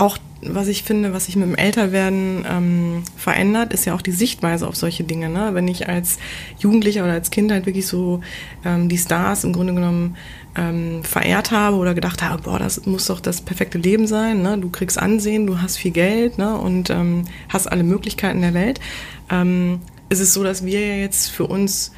[0.00, 4.12] auch was ich finde, was sich mit dem Älterwerden ähm, verändert, ist ja auch die
[4.12, 5.28] Sichtweise auf solche Dinge.
[5.28, 5.50] Ne?
[5.52, 6.18] Wenn ich als
[6.58, 8.22] Jugendlicher oder als Kind halt wirklich so
[8.64, 10.16] ähm, die Stars im Grunde genommen
[10.56, 14.40] ähm, verehrt habe oder gedacht habe, boah, das muss doch das perfekte Leben sein.
[14.40, 14.56] Ne?
[14.56, 16.56] Du kriegst Ansehen, du hast viel Geld ne?
[16.56, 18.80] und ähm, hast alle Möglichkeiten der Welt.
[19.30, 21.92] Ähm, ist es so, dass wir ja jetzt für uns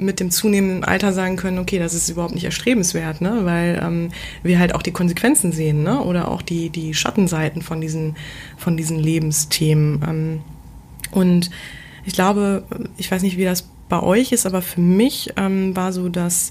[0.00, 3.40] mit dem zunehmenden Alter sagen können, okay, das ist überhaupt nicht erstrebenswert, ne?
[3.44, 4.10] weil ähm,
[4.42, 6.02] wir halt auch die Konsequenzen sehen ne?
[6.02, 8.16] oder auch die, die Schattenseiten von diesen,
[8.56, 10.02] von diesen Lebensthemen.
[10.08, 10.40] Ähm,
[11.12, 11.50] und
[12.04, 12.64] ich glaube,
[12.96, 16.50] ich weiß nicht, wie das bei euch ist, aber für mich ähm, war so, dass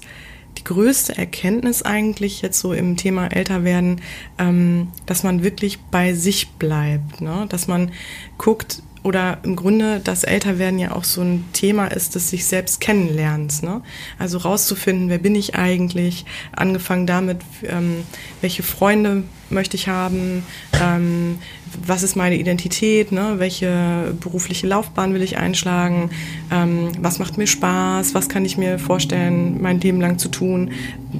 [0.58, 4.00] die größte Erkenntnis eigentlich jetzt so im Thema Älterwerden,
[4.38, 7.46] ähm, dass man wirklich bei sich bleibt, ne?
[7.48, 7.90] dass man
[8.36, 12.80] guckt, oder im Grunde das Älterwerden ja auch so ein Thema ist des sich selbst
[12.80, 13.62] kennenlernens.
[13.62, 13.80] Ne?
[14.18, 18.04] Also rauszufinden, wer bin ich eigentlich, angefangen damit, ähm,
[18.40, 20.44] welche Freunde möchte ich haben,
[20.80, 21.38] ähm,
[21.86, 23.34] was ist meine Identität, ne?
[23.38, 26.10] welche berufliche Laufbahn will ich einschlagen,
[26.50, 30.72] ähm, was macht mir Spaß, was kann ich mir vorstellen, mein Leben lang zu tun,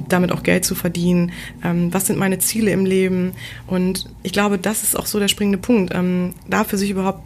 [0.07, 1.31] damit auch Geld zu verdienen,
[1.63, 3.31] ähm, was sind meine Ziele im Leben.
[3.67, 7.23] Und ich glaube, das ist auch so der springende Punkt, ähm, da sich überhaupt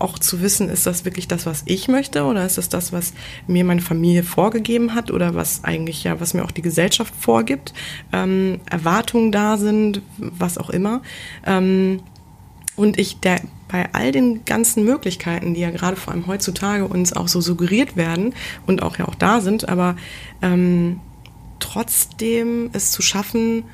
[0.00, 3.12] auch zu wissen, ist das wirklich das, was ich möchte oder ist das das, was
[3.46, 7.74] mir meine Familie vorgegeben hat oder was eigentlich ja, was mir auch die Gesellschaft vorgibt,
[8.12, 11.02] ähm, Erwartungen da sind, was auch immer.
[11.46, 12.00] Ähm,
[12.76, 17.12] und ich der, bei all den ganzen Möglichkeiten, die ja gerade vor allem heutzutage uns
[17.12, 18.34] auch so suggeriert werden
[18.66, 19.96] und auch ja auch da sind, aber
[20.40, 21.00] ähm,
[21.58, 23.64] trotzdem es zu schaffen,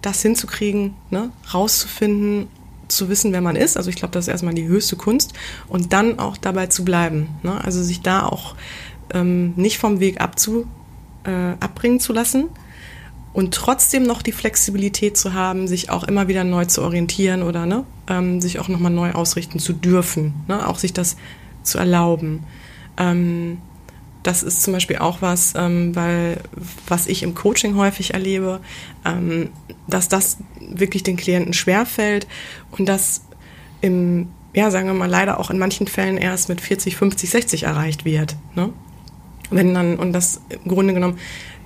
[0.00, 2.46] das hinzukriegen, ne, rauszufinden,
[2.88, 3.76] zu wissen, wer man ist.
[3.76, 5.32] Also ich glaube, das ist erstmal die höchste Kunst.
[5.68, 7.28] Und dann auch dabei zu bleiben.
[7.42, 7.62] Ne?
[7.64, 8.54] Also sich da auch
[9.12, 10.66] ähm, nicht vom Weg abzu,
[11.24, 12.48] äh, abbringen zu lassen
[13.36, 17.66] und trotzdem noch die Flexibilität zu haben, sich auch immer wieder neu zu orientieren oder
[17.66, 20.32] ne, ähm, sich auch nochmal neu ausrichten zu dürfen.
[20.48, 20.66] Ne?
[20.66, 21.16] Auch sich das
[21.62, 22.44] zu erlauben.
[22.96, 23.58] Ähm,
[24.26, 26.40] das ist zum Beispiel auch was, ähm, weil
[26.88, 28.60] was ich im Coaching häufig erlebe,
[29.04, 29.50] ähm,
[29.86, 32.26] dass das wirklich den Klienten schwerfällt
[32.72, 33.22] und das
[33.80, 37.62] im, ja, sagen wir mal, leider auch in manchen Fällen erst mit 40, 50, 60
[37.64, 38.36] erreicht wird.
[38.54, 38.70] Ne?
[39.50, 41.18] Wenn dann, und das im Grunde genommen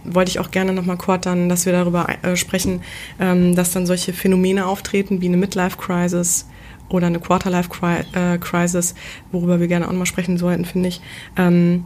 [0.05, 2.83] wollte ich auch gerne nochmal quartern, dass wir darüber äh, sprechen,
[3.19, 6.47] ähm, dass dann solche Phänomene auftreten wie eine Midlife-Crisis
[6.89, 8.95] oder eine Quarterlife-Crisis, äh,
[9.33, 11.01] worüber wir gerne auch nochmal sprechen sollten, finde ich.
[11.37, 11.85] Ähm,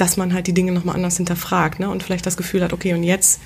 [0.00, 1.90] dass man halt die Dinge nochmal anders hinterfragt ne?
[1.90, 3.40] und vielleicht das Gefühl hat, okay, und jetzt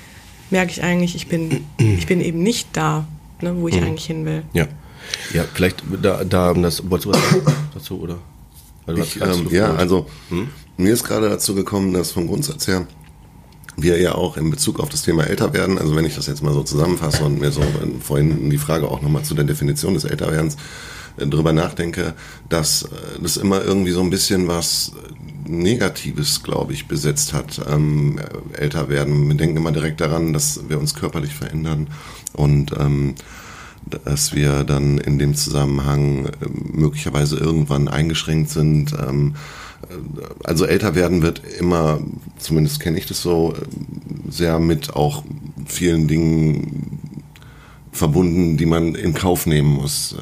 [0.51, 3.07] merke ich eigentlich, ich bin, ich bin eben nicht da,
[3.41, 3.87] ne, wo ich mhm.
[3.87, 4.45] eigentlich hin will.
[4.53, 4.67] Ja.
[5.35, 8.19] Ja, vielleicht da, da das wolltest du was dazu, oder?
[8.95, 10.49] Ich, ähm, ja, also hm?
[10.77, 12.87] mir ist gerade dazu gekommen, dass vom Grundsatz her
[13.77, 16.53] wir ja auch in Bezug auf das Thema Älterwerden, also wenn ich das jetzt mal
[16.53, 17.63] so zusammenfasse und mir so
[18.01, 20.57] vorhin die Frage auch nochmal zu der Definition des Älterwerdens
[21.17, 22.15] äh, drüber nachdenke,
[22.49, 22.87] dass äh,
[23.21, 24.93] das immer irgendwie so ein bisschen was
[25.47, 27.61] Negatives, glaube ich, besetzt hat.
[27.69, 28.19] Ähm,
[28.53, 29.29] älter werden.
[29.29, 31.89] Wir denken immer direkt daran, dass wir uns körperlich verändern
[32.33, 33.15] und ähm,
[34.05, 36.31] dass wir dann in dem Zusammenhang äh,
[36.73, 38.93] möglicherweise irgendwann eingeschränkt sind.
[38.93, 39.35] Ähm,
[39.89, 39.95] äh,
[40.45, 42.01] also älter werden wird immer,
[42.39, 43.55] zumindest kenne ich das so,
[44.29, 45.25] sehr mit auch
[45.67, 47.01] vielen Dingen
[47.91, 50.17] verbunden, die man in Kauf nehmen muss.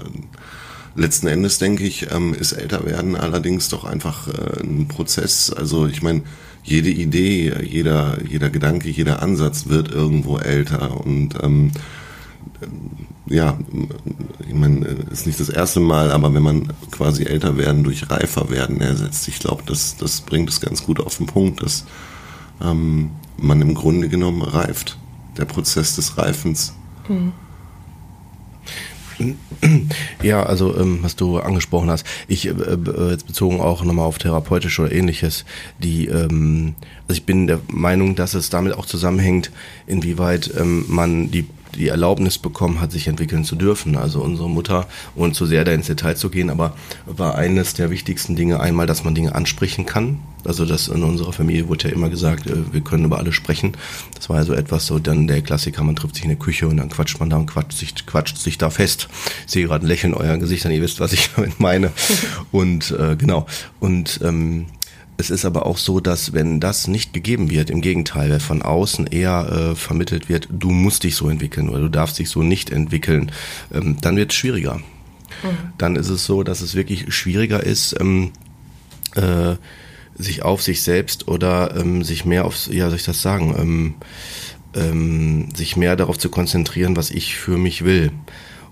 [0.94, 5.52] Letzten Endes denke ich, ähm, ist Älterwerden allerdings doch einfach äh, ein Prozess.
[5.52, 6.22] Also ich meine,
[6.62, 11.72] jede Idee, jeder, jeder Gedanke, jeder Ansatz wird irgendwo älter und ähm,
[13.26, 13.56] ja,
[14.46, 18.50] ich meine, ist nicht das erste Mal, aber wenn man quasi älter werden durch reifer
[18.50, 21.84] werden ersetzt, ich glaube, das, das bringt es ganz gut auf den Punkt, dass
[22.60, 24.98] ähm, man im Grunde genommen reift.
[25.36, 26.74] Der Prozess des Reifens.
[27.08, 27.32] Mhm.
[30.22, 34.18] Ja, also ähm, was du angesprochen hast, ich äh, äh, jetzt bezogen auch nochmal auf
[34.18, 35.44] therapeutisch oder ähnliches,
[35.78, 36.74] die, ähm,
[37.08, 39.50] also ich bin der Meinung, dass es damit auch zusammenhängt,
[39.86, 43.96] inwieweit ähm, man die die Erlaubnis bekommen hat, sich entwickeln zu dürfen.
[43.96, 46.74] Also unsere Mutter, ohne zu sehr da ins Detail zu gehen, aber
[47.06, 50.20] war eines der wichtigsten Dinge einmal, dass man Dinge ansprechen kann.
[50.44, 53.76] Also das in unserer Familie wurde ja immer gesagt, äh, wir können über alles sprechen.
[54.14, 56.66] Das war ja so etwas, so dann der Klassiker, man trifft sich in der Küche
[56.66, 59.08] und dann quatscht man da und quatscht sich, quatscht sich da fest.
[59.46, 61.92] Ich sehe gerade ein Lächeln in euren Gesichtern, ihr wisst, was ich damit meine.
[62.52, 63.46] Und äh, genau.
[63.80, 64.66] Und ähm,
[65.20, 68.62] es ist aber auch so, dass wenn das nicht gegeben wird, im Gegenteil, wenn von
[68.62, 72.42] außen eher äh, vermittelt wird, du musst dich so entwickeln oder du darfst dich so
[72.42, 73.30] nicht entwickeln,
[73.72, 74.76] ähm, dann wird es schwieriger.
[74.76, 75.72] Mhm.
[75.78, 78.32] Dann ist es so, dass es wirklich schwieriger ist, ähm,
[79.14, 79.56] äh,
[80.16, 83.94] sich auf sich selbst oder ähm, sich mehr auf, ja, soll ich das sagen, ähm,
[84.74, 88.10] ähm, sich mehr darauf zu konzentrieren, was ich für mich will.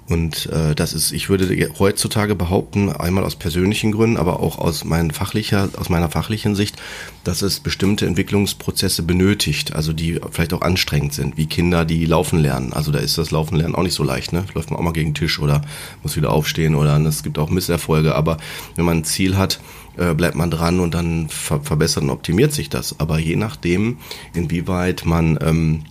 [0.09, 4.85] Und äh, das ist, ich würde heutzutage behaupten, einmal aus persönlichen Gründen, aber auch aus,
[4.85, 6.77] mein fachlicher, aus meiner fachlichen Sicht,
[7.25, 12.38] dass es bestimmte Entwicklungsprozesse benötigt, also die vielleicht auch anstrengend sind, wie Kinder, die laufen
[12.38, 12.73] lernen.
[12.73, 14.44] Also da ist das Laufen lernen auch nicht so leicht, ne?
[14.55, 15.61] Läuft man auch mal gegen den Tisch oder
[16.03, 18.14] muss wieder aufstehen oder es gibt auch Misserfolge.
[18.14, 18.38] Aber
[18.77, 19.61] wenn man ein Ziel hat,
[19.99, 22.99] äh, bleibt man dran und dann ver verbessert und optimiert sich das.
[22.99, 23.99] Aber je nachdem,
[24.33, 25.83] inwieweit man ähm,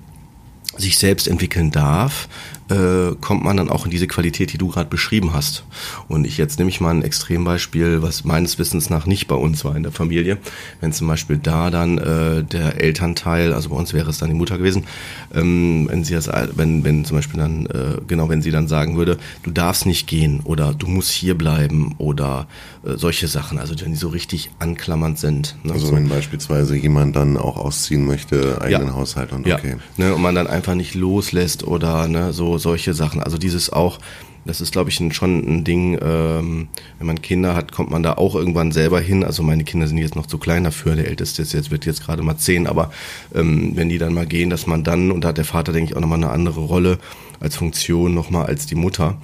[0.77, 2.27] sich selbst entwickeln darf,
[2.69, 5.63] äh, kommt man dann auch in diese Qualität, die du gerade beschrieben hast.
[6.07, 9.63] Und ich jetzt nehme ich mal ein Extrembeispiel, was meines Wissens nach nicht bei uns
[9.63, 10.37] war in der Familie.
[10.81, 14.35] Wenn zum Beispiel da dann äh, der Elternteil, also bei uns wäre es dann die
[14.35, 14.85] Mutter gewesen,
[15.33, 18.97] ähm, wenn sie das, wenn, wenn zum Beispiel dann, äh, genau, wenn sie dann sagen
[18.97, 22.47] würde, du darfst nicht gehen oder du musst hier bleiben oder
[22.83, 25.55] äh, solche Sachen, also wenn die so richtig anklammernd sind.
[25.63, 25.73] Ne?
[25.73, 28.93] Also wenn beispielsweise jemand dann auch ausziehen möchte, eigenen ja.
[28.93, 29.75] Haushalt und okay.
[29.97, 30.05] Ja.
[30.05, 33.21] Ne, und man dann einfach nicht loslässt oder ne, so solche Sachen.
[33.21, 33.99] Also dieses auch,
[34.45, 38.03] das ist, glaube ich, ein, schon ein Ding, ähm, wenn man Kinder hat, kommt man
[38.03, 39.23] da auch irgendwann selber hin.
[39.23, 42.05] Also meine Kinder sind jetzt noch zu klein dafür, der älteste ist jetzt, wird jetzt
[42.05, 42.91] gerade mal zehn, aber
[43.35, 45.91] ähm, wenn die dann mal gehen, dass man dann, und da hat der Vater, denke
[45.91, 46.97] ich, auch nochmal eine andere Rolle
[47.39, 49.17] als Funktion nochmal als die Mutter.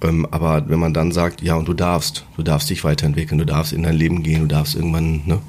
[0.00, 3.46] Ähm, aber wenn man dann sagt, ja, und du darfst, du darfst dich weiterentwickeln, du
[3.46, 5.40] darfst in dein Leben gehen, du darfst irgendwann, ne,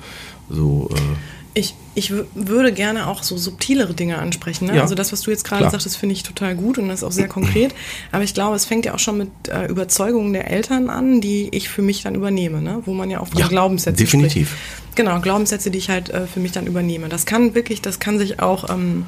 [0.50, 0.90] so.
[0.92, 4.68] Äh, ich, ich würde gerne auch so subtilere Dinge ansprechen.
[4.68, 4.78] Ne?
[4.78, 7.00] Ja, also das, was du jetzt gerade sagst, das finde ich total gut und das
[7.00, 7.74] ist auch sehr konkret.
[8.12, 11.50] Aber ich glaube, es fängt ja auch schon mit äh, Überzeugungen der Eltern an, die
[11.52, 12.82] ich für mich dann übernehme, ne?
[12.86, 14.50] wo man ja auch von ja, Glaubenssätzen definitiv.
[14.50, 14.96] Spricht.
[14.96, 17.10] Genau, Glaubenssätze, die ich halt äh, für mich dann übernehme.
[17.10, 19.06] Das kann wirklich, das kann sich auch ähm,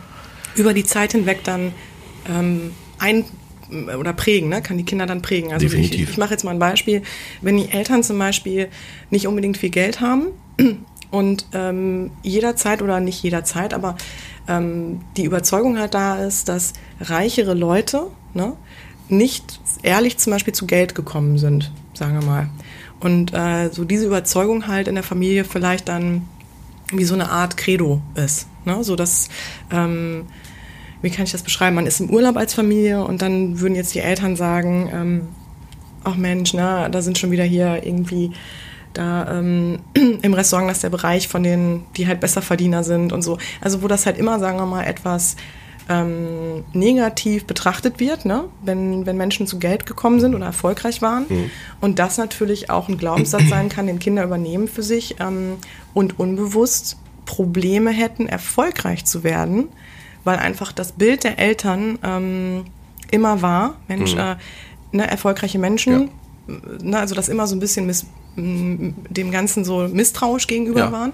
[0.55, 1.73] über die Zeit hinweg dann
[2.27, 3.25] ähm, ein
[3.97, 4.61] oder prägen, ne?
[4.61, 5.53] kann die Kinder dann prägen.
[5.53, 6.01] Also Definitiv.
[6.01, 7.03] ich, ich mache jetzt mal ein Beispiel.
[7.41, 8.67] Wenn die Eltern zum Beispiel
[9.09, 10.27] nicht unbedingt viel Geld haben,
[11.11, 13.97] und ähm, jederzeit oder nicht jederzeit, aber
[14.47, 18.53] ähm, die Überzeugung halt da ist, dass reichere Leute ne,
[19.09, 22.49] nicht ehrlich zum Beispiel zu Geld gekommen sind, sagen wir mal.
[22.99, 26.27] Und äh, so diese Überzeugung halt in der Familie vielleicht dann
[26.91, 28.47] wie so eine Art Credo ist.
[28.65, 28.83] Ne?
[28.83, 29.29] So dass,
[29.71, 30.25] ähm,
[31.01, 31.75] wie kann ich das beschreiben?
[31.75, 35.27] Man ist im Urlaub als Familie und dann würden jetzt die Eltern sagen, ähm,
[36.03, 38.31] ach Mensch, na, da sind schon wieder hier irgendwie
[38.93, 39.79] da ähm,
[40.21, 43.37] im Restaurant, das ist der Bereich von denen, die halt besser Verdiener sind und so.
[43.61, 45.35] Also wo das halt immer, sagen wir mal, etwas
[45.89, 48.45] ähm, negativ betrachtet wird, ne?
[48.63, 51.25] wenn, wenn Menschen zu Geld gekommen sind oder erfolgreich waren.
[51.27, 51.51] Mhm.
[51.81, 55.57] Und das natürlich auch ein Glaubenssatz sein kann, den Kinder übernehmen für sich ähm,
[55.93, 59.69] und unbewusst Probleme hätten, erfolgreich zu werden,
[60.23, 62.65] weil einfach das Bild der Eltern ähm,
[63.09, 64.19] immer war, Mensch, mhm.
[64.19, 64.35] äh,
[64.91, 66.07] ne, erfolgreiche Menschen, ja.
[66.47, 68.05] Ne, also das immer so ein bisschen miss
[68.37, 70.91] dem Ganzen so misstrauisch gegenüber ja.
[70.91, 71.13] waren.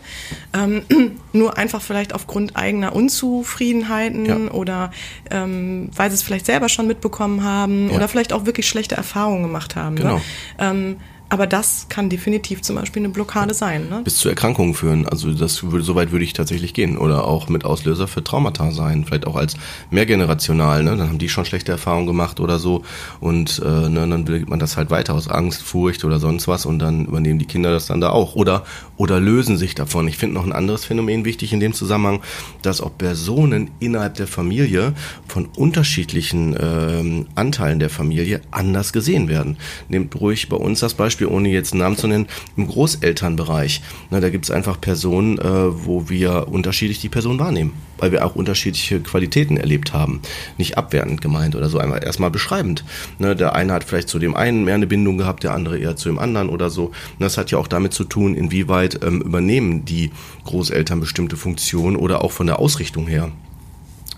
[0.54, 0.84] Ähm,
[1.34, 4.52] nur einfach vielleicht aufgrund eigener Unzufriedenheiten ja.
[4.52, 4.92] oder
[5.32, 7.96] ähm, weil sie es vielleicht selber schon mitbekommen haben ja.
[7.96, 9.96] oder vielleicht auch wirklich schlechte Erfahrungen gemacht haben.
[9.96, 10.02] Ne?
[10.02, 10.16] Genau.
[10.16, 10.22] Ne?
[10.60, 10.96] Ähm,
[11.30, 13.90] Aber das kann definitiv zum Beispiel eine Blockade sein.
[13.90, 14.02] Ne?
[14.04, 15.08] Bis zu Erkrankungen führen.
[15.08, 16.98] Also das würde, so weit würde ich tatsächlich gehen.
[16.98, 19.04] Oder auch mit Auslöser für Traumata sein.
[19.04, 19.56] Vielleicht auch als
[19.92, 20.84] mehrgenerational.
[20.84, 20.96] Ne?
[20.96, 22.84] Dann haben die schon schlechte Erfahrungen gemacht oder so.
[23.20, 26.66] Und äh, ne, dann will man das halt weiter aus Angst, Furcht oder sonst was.
[26.66, 28.36] Und dann übernehmen die Kinder das dann da auch.
[28.36, 28.64] Oder,
[28.98, 30.08] oder lösen sich davon.
[30.08, 32.22] Ich finde noch ein anderes Phänomen wichtig in dem Zusammenhang,
[32.62, 34.94] dass auch Personen innerhalb der Familie
[35.28, 39.58] von unterschiedlichen ähm, Anteilen der Familie anders gesehen werden.
[39.88, 43.82] Nehmt ruhig bei uns das Beispiel ohne jetzt einen Namen zu nennen, im Großelternbereich.
[44.10, 48.26] Na, da gibt es einfach Personen, äh, wo wir unterschiedlich die Person wahrnehmen, weil wir
[48.26, 50.22] auch unterschiedliche Qualitäten erlebt haben.
[50.58, 52.84] Nicht abwertend gemeint oder so, einfach erstmal beschreibend.
[53.20, 55.96] Ne, der eine hat vielleicht zu dem einen mehr eine Bindung gehabt, der andere eher
[55.96, 56.86] zu dem anderen oder so.
[56.86, 60.12] Und das hat ja auch damit zu tun, inwieweit ähm, übernehmen die
[60.46, 63.32] Großeltern bestimmte Funktionen oder auch von der Ausrichtung her.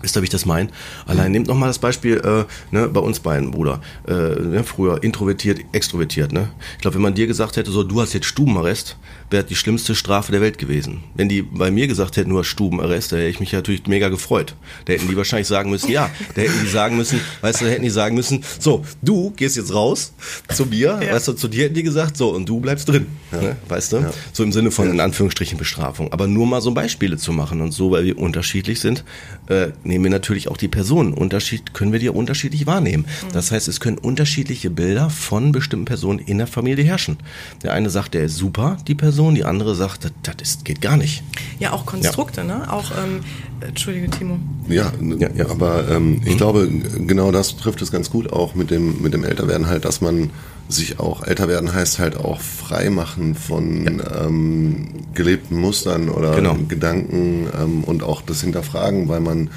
[0.02, 0.70] Wisst ihr, wie ich das meine?
[1.06, 3.80] Allein nehmt noch mal das Beispiel äh, ne, bei uns beiden, Bruder.
[4.08, 6.32] Äh, ne, früher introvertiert, extrovertiert.
[6.32, 6.48] Ne?
[6.76, 8.96] Ich glaube, wenn man dir gesagt hätte, so du hast jetzt Stubenarrest,
[9.30, 11.04] wäre die schlimmste Strafe der Welt gewesen.
[11.14, 14.54] Wenn die bei mir gesagt hätten, nur Stubenarrest, da hätte ich mich natürlich mega gefreut.
[14.84, 16.10] Da hätten die wahrscheinlich sagen müssen, ja.
[16.34, 19.56] Da hätten die sagen müssen, weißt du, da hätten die sagen müssen, so, du gehst
[19.56, 20.12] jetzt raus
[20.52, 21.14] zu mir, ja.
[21.14, 23.06] weißt du, zu dir hätten die gesagt, so, und du bleibst drin.
[23.32, 23.40] Ja.
[23.40, 23.96] Ne, weißt du?
[23.98, 24.12] Ja.
[24.32, 26.12] So im Sinne von in Anführungsstrichen Bestrafung.
[26.12, 29.04] Aber nur mal so Beispiele zu machen und so, weil wir unterschiedlich sind,
[29.48, 31.14] äh, nehmen wir natürlich auch die Personen.
[31.14, 33.04] Unterschied können wir die unterschiedlich wahrnehmen.
[33.04, 33.32] Mhm.
[33.32, 37.18] Das heißt, es können unterschiedliche Bilder von bestimmten Personen in der Familie herrschen.
[37.62, 40.96] Der eine sagt, der ist super, die Person Person, die andere sagt, das, geht gar
[40.96, 41.22] nicht.
[41.58, 42.46] Ja, auch Konstrukte, ja.
[42.46, 42.72] ne?
[42.72, 43.20] Auch, ähm,
[43.60, 44.38] Entschuldige, Timo.
[44.66, 45.50] Ja, ja, ja.
[45.50, 46.36] aber ähm, ich mhm.
[46.38, 46.68] glaube,
[47.06, 50.30] genau das trifft es ganz gut auch mit dem, mit dem Älterwerden halt, dass man
[50.70, 54.24] sich auch, älter werden heißt halt auch frei machen von ja.
[54.24, 56.56] ähm, gelebten Mustern oder genau.
[56.66, 59.50] Gedanken ähm, und auch das Hinterfragen, weil man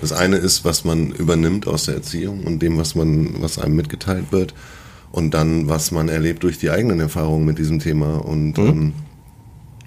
[0.00, 3.76] das eine ist, was man übernimmt aus der Erziehung und dem, was man, was einem
[3.76, 4.54] mitgeteilt wird
[5.18, 8.24] und dann, was man erlebt durch die eigenen Erfahrungen mit diesem Thema.
[8.24, 8.66] Und mhm.
[8.66, 8.92] ähm,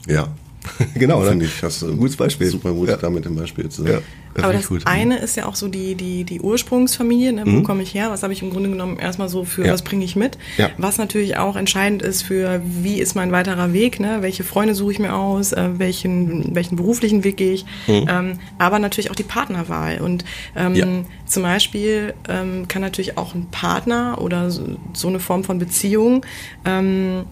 [0.08, 0.28] ja,
[0.96, 2.48] genau, finde ich, hast du ein gutes Beispiel.
[2.48, 2.98] Super gut, ja.
[2.98, 3.94] da mit dem Beispiel zu sein.
[3.94, 4.02] Ja.
[4.34, 4.84] Das Aber das gut.
[4.86, 7.44] eine ist ja auch so die, die, die Ursprungsfamilie, ne?
[7.46, 7.64] wo mhm.
[7.64, 9.74] komme ich her, was habe ich im Grunde genommen erstmal so für, ja.
[9.74, 10.70] was bringe ich mit, ja.
[10.78, 14.20] was natürlich auch entscheidend ist für, wie ist mein weiterer Weg, ne?
[14.22, 18.08] welche Freunde suche ich mir aus, äh, welchen, welchen beruflichen Weg gehe ich, mhm.
[18.10, 20.24] ähm, aber natürlich auch die Partnerwahl und
[20.56, 20.88] ähm, ja.
[21.26, 26.26] zum Beispiel ähm, kann natürlich auch ein Partner oder so, so eine Form von Beziehung
[26.64, 27.26] ähm,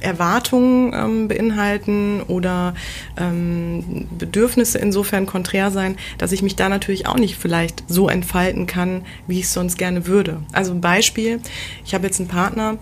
[0.00, 2.74] Erwartungen ähm, beinhalten oder
[3.16, 8.66] ähm, Bedürfnisse insofern konträr sein, dass ich mich da natürlich auch nicht vielleicht so entfalten
[8.66, 10.42] kann, wie ich es sonst gerne würde.
[10.52, 11.40] Also Beispiel,
[11.84, 12.78] ich habe jetzt einen Partner,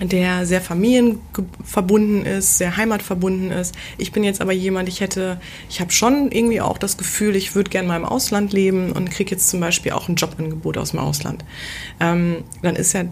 [0.00, 3.74] der sehr familienverbunden ist, sehr heimatverbunden ist.
[3.96, 7.54] Ich bin jetzt aber jemand, ich hätte, ich habe schon irgendwie auch das Gefühl, ich
[7.54, 10.90] würde gerne mal im Ausland leben und kriege jetzt zum Beispiel auch ein Jobangebot aus
[10.90, 11.44] dem Ausland.
[11.98, 13.04] Ähm, dann ist ja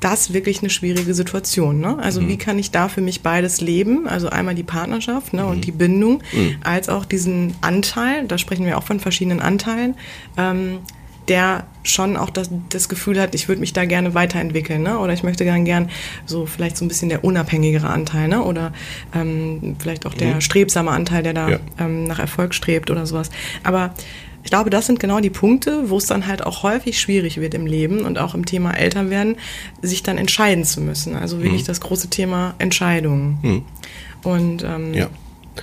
[0.00, 1.78] das wirklich eine schwierige Situation.
[1.78, 1.98] Ne?
[2.00, 2.28] Also mhm.
[2.28, 4.08] wie kann ich da für mich beides leben?
[4.08, 5.48] Also einmal die Partnerschaft ne, mhm.
[5.48, 6.56] und die Bindung, mhm.
[6.64, 9.94] als auch diesen Anteil, da sprechen wir auch von verschiedenen Anteilen,
[10.36, 10.78] ähm,
[11.28, 14.98] der schon auch das, das Gefühl hat, ich würde mich da gerne weiterentwickeln, ne?
[14.98, 15.88] Oder ich möchte gern gern
[16.26, 18.42] so vielleicht so ein bisschen der unabhängigere Anteil, ne?
[18.42, 18.72] Oder
[19.14, 20.40] ähm, vielleicht auch der mhm.
[20.40, 21.58] strebsame Anteil, der da ja.
[21.78, 23.30] ähm, nach Erfolg strebt oder sowas.
[23.62, 23.94] Aber
[24.42, 27.54] ich glaube, das sind genau die Punkte, wo es dann halt auch häufig schwierig wird
[27.54, 29.36] im Leben und auch im Thema Elternwerden,
[29.82, 31.14] sich dann entscheiden zu müssen.
[31.14, 31.66] Also wirklich mhm.
[31.66, 33.38] das große Thema Entscheidungen.
[33.42, 33.62] Mhm.
[34.22, 35.08] Und ähm, ja.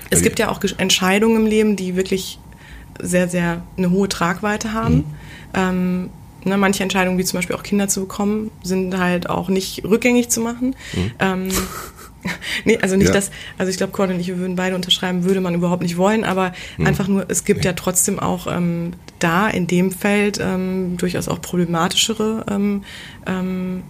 [0.10, 2.40] es gibt ja auch Entscheidungen im Leben, die wirklich
[3.00, 4.96] sehr, sehr eine hohe Tragweite haben.
[4.96, 5.04] Mhm.
[5.54, 6.10] Ähm,
[6.44, 10.30] ne, manche Entscheidungen, wie zum Beispiel auch Kinder zu bekommen, sind halt auch nicht rückgängig
[10.30, 10.76] zu machen.
[10.94, 11.12] Mhm.
[11.20, 11.50] Ähm,
[12.66, 13.14] nee, also nicht ja.
[13.14, 16.24] das, also ich glaube, Cord und ich, würden beide unterschreiben, würde man überhaupt nicht wollen,
[16.24, 16.88] aber hm.
[16.88, 21.28] einfach nur, es gibt ja, ja trotzdem auch ähm, da in dem Feld ähm, durchaus
[21.28, 22.84] auch problematischere ähm,
[23.26, 23.84] ähm,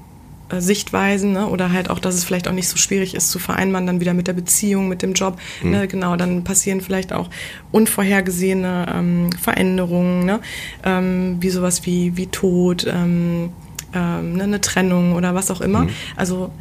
[0.49, 1.47] äh, Sichtweisen ne?
[1.47, 4.13] oder halt auch, dass es vielleicht auch nicht so schwierig ist zu vereinbaren dann wieder
[4.13, 5.37] mit der Beziehung, mit dem Job.
[5.61, 5.71] Mhm.
[5.71, 5.87] Ne?
[5.87, 7.29] Genau, dann passieren vielleicht auch
[7.71, 10.39] unvorhergesehene ähm, Veränderungen, ne?
[10.83, 13.49] ähm, wie sowas wie, wie Tod, ähm,
[13.93, 14.43] ähm, ne?
[14.43, 15.81] eine Trennung oder was auch immer.
[15.81, 15.89] Mhm.
[16.15, 16.51] Also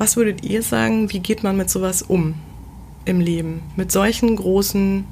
[0.00, 2.34] was würdet ihr sagen, wie geht man mit sowas um
[3.04, 5.04] im Leben, mit solchen großen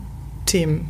[0.47, 0.89] Themen?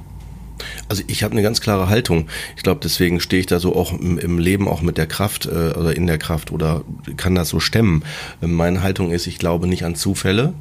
[0.89, 2.29] Also ich habe eine ganz klare Haltung.
[2.57, 5.73] Ich glaube, deswegen stehe ich da so auch im, Leben auch mit der Kraft äh,
[5.77, 6.85] oder in der Kraft oder
[7.17, 8.05] kann das so stemmen.
[8.41, 10.55] Meine Haltung ist, ich glaube nicht an Zufälle.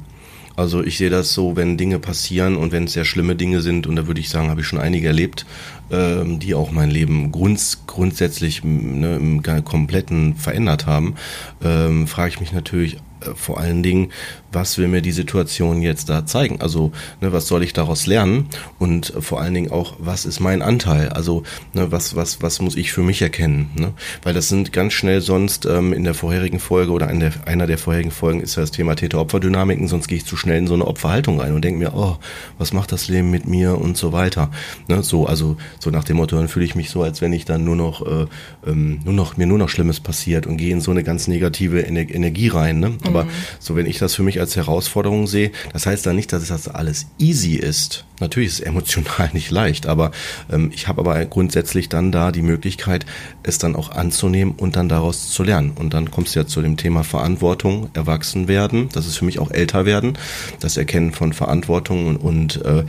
[0.56, 3.86] Also ich sehe das so, wenn Dinge passieren und wenn es sehr schlimme Dinge sind,
[3.86, 5.46] und da würde ich sagen, habe ich schon einige erlebt,
[5.92, 11.14] ähm, die auch mein Leben grunds grundsätzlich ne, im kompletten verändert haben,
[11.62, 12.96] ähm, frage ich mich natürlich
[13.34, 14.12] vor allen Dingen,
[14.52, 16.60] was will mir die Situation jetzt da zeigen?
[16.60, 18.48] Also, ne, was soll ich daraus lernen?
[18.78, 21.10] Und äh, vor allen Dingen auch, was ist mein Anteil?
[21.10, 21.42] Also,
[21.74, 23.70] ne, was, was, was muss ich für mich erkennen?
[23.76, 23.92] Ne?
[24.22, 27.66] Weil das sind ganz schnell sonst ähm, in der vorherigen Folge oder in der, einer
[27.66, 30.74] der vorherigen Folgen ist ja das Thema Täter-Opfer-Dynamiken, sonst gehe ich zu schnell in so
[30.74, 32.16] eine Opferhaltung rein und denke mir, oh,
[32.56, 34.50] was macht das Leben mit mir und so weiter.
[34.88, 35.02] Ne?
[35.02, 37.64] So, also so nach dem Motto, dann fühle ich mich so, als wenn ich dann
[37.64, 38.26] nur noch, äh,
[38.66, 41.86] ähm, nur noch, mir nur noch Schlimmes passiert und gehe in so eine ganz negative
[41.86, 42.80] Ener Energie rein.
[42.80, 42.94] Ne?
[43.04, 43.30] Aber mhm.
[43.58, 46.68] so, wenn ich das für mich als Herausforderung sehe, das heißt dann nicht, dass das
[46.68, 48.04] alles easy ist.
[48.20, 50.10] Natürlich ist es emotional nicht leicht, aber
[50.50, 53.06] ähm, ich habe aber grundsätzlich dann da die Möglichkeit,
[53.42, 55.72] es dann auch anzunehmen und dann daraus zu lernen.
[55.72, 58.88] Und dann kommst du ja zu dem Thema Verantwortung, erwachsen werden.
[58.92, 60.18] Das ist für mich auch älter werden,
[60.60, 62.84] das Erkennen von Verantwortung und, und äh,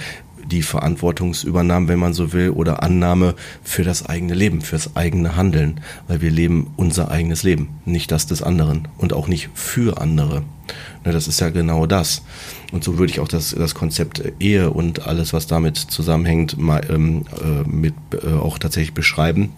[0.50, 5.82] die Verantwortungsübernahme, wenn man so will, oder Annahme für das eigene Leben, fürs eigene Handeln,
[6.08, 10.44] weil wir leben unser eigenes Leben, nicht das des anderen und auch nicht für andere.
[11.04, 12.24] Das ist ja genau das.
[12.72, 16.82] Und so würde ich auch das, das Konzept Ehe und alles, was damit zusammenhängt, mal,
[16.90, 17.94] ähm, äh, mit,
[18.24, 19.52] äh, auch tatsächlich beschreiben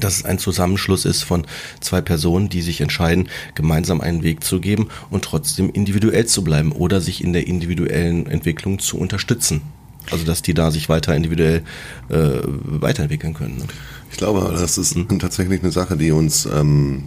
[0.00, 1.46] dass es ein Zusammenschluss ist von
[1.80, 6.72] zwei Personen, die sich entscheiden, gemeinsam einen Weg zu geben und trotzdem individuell zu bleiben
[6.72, 9.62] oder sich in der individuellen Entwicklung zu unterstützen.
[10.10, 11.62] Also dass die da sich weiter individuell
[12.08, 13.58] äh, weiterentwickeln können.
[13.58, 13.64] Ne?
[14.10, 15.18] Ich glaube, das ist mhm.
[15.18, 17.04] tatsächlich eine Sache, die uns, ähm,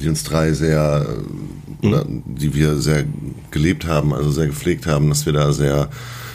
[0.00, 1.06] die uns drei sehr,
[1.82, 2.22] äh, oder mhm.
[2.26, 3.04] die wir sehr
[3.50, 5.88] gelebt haben, also sehr gepflegt haben, dass wir da sehr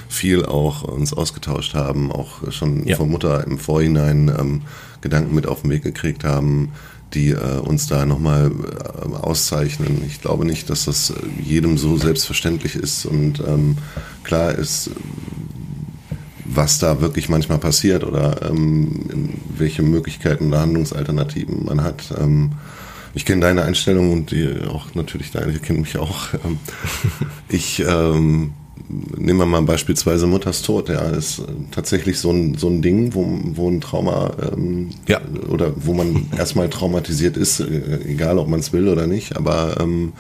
[0.10, 2.98] viel auch uns ausgetauscht haben, auch schon ja.
[2.98, 4.62] von Mutter im Vorhinein ähm,
[5.02, 6.72] Gedanken mit auf den Weg gekriegt haben,
[7.14, 10.04] die äh, uns da nochmal äh, auszeichnen.
[10.08, 13.78] Ich glaube nicht, dass das jedem so selbstverständlich ist und ähm,
[14.24, 14.92] klar ist,
[16.56, 22.14] was da wirklich manchmal passiert oder ähm, welche Möglichkeiten oder Handlungsalternativen man hat.
[22.20, 22.54] Ähm,
[23.14, 26.34] ich kenne deine Einstellung und die auch natürlich deine, ihr kennt mich auch.
[26.34, 26.58] Ähm,
[27.50, 28.54] ich ähm,
[29.18, 33.70] nehme mal beispielsweise Mutters Tod, ja, ist tatsächlich so ein, so ein Ding, wo, wo
[33.70, 35.22] ein Trauma ähm, ja.
[35.50, 39.78] oder wo man erstmal traumatisiert ist, äh, egal ob man es will oder nicht, aber
[39.80, 40.14] ähm,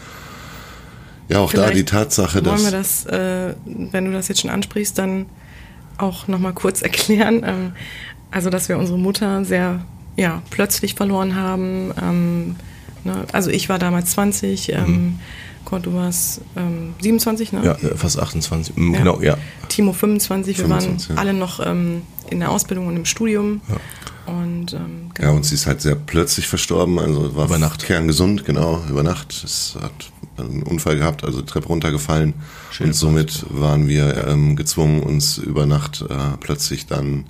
[1.28, 2.54] ja, auch Vielleicht da die Tatsache, dass.
[2.54, 5.28] Wollen wir das, äh, wenn du das jetzt schon ansprichst, dann
[6.00, 7.44] auch nochmal kurz erklären.
[7.46, 7.72] Ähm,
[8.32, 9.86] also, dass wir unsere Mutter sehr
[10.20, 11.92] ja, plötzlich verloren haben.
[12.02, 12.56] Ähm,
[13.04, 13.26] ne?
[13.32, 15.20] Also ich war damals 20, ähm, mhm.
[15.66, 17.64] Kurt, du warst ähm, 27, ne?
[17.64, 19.00] Ja, äh, fast 28, mhm, ja.
[19.00, 19.38] genau, ja.
[19.70, 21.22] Timo 25, 25 wir waren ja.
[21.22, 23.62] alle noch ähm, in der Ausbildung und im Studium.
[23.70, 23.76] Ja.
[24.30, 25.30] Und, ähm, genau.
[25.30, 27.84] Ja, und sie ist halt sehr plötzlich verstorben, also war über Nacht.
[27.84, 29.44] kerngesund, genau, über Nacht.
[29.44, 32.34] Es hat einen Unfall gehabt, also Treppe runtergefallen.
[32.72, 37.26] Schön und somit waren wir ähm, gezwungen, uns über Nacht äh, plötzlich dann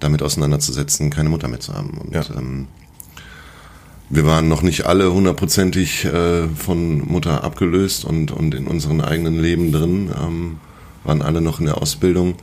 [0.00, 1.98] damit auseinanderzusetzen, keine Mutter mehr zu haben.
[1.98, 2.22] Und ja.
[2.36, 2.68] ähm,
[4.10, 9.40] wir waren noch nicht alle hundertprozentig äh, von Mutter abgelöst und, und in unserem eigenen
[9.40, 10.58] Leben drin, ähm,
[11.04, 12.34] waren alle noch in der Ausbildung.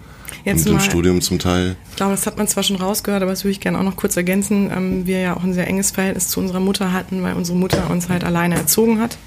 [0.46, 1.76] Jetzt und mal, im Studium zum Teil.
[1.90, 3.96] Ich glaube, das hat man zwar schon rausgehört, aber das würde ich gerne auch noch
[3.96, 4.70] kurz ergänzen.
[4.76, 7.90] Ähm, wir ja auch ein sehr enges Verhältnis zu unserer Mutter hatten, weil unsere Mutter
[7.90, 9.18] uns halt alleine erzogen hat.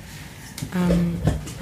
[0.74, 1.14] Ähm,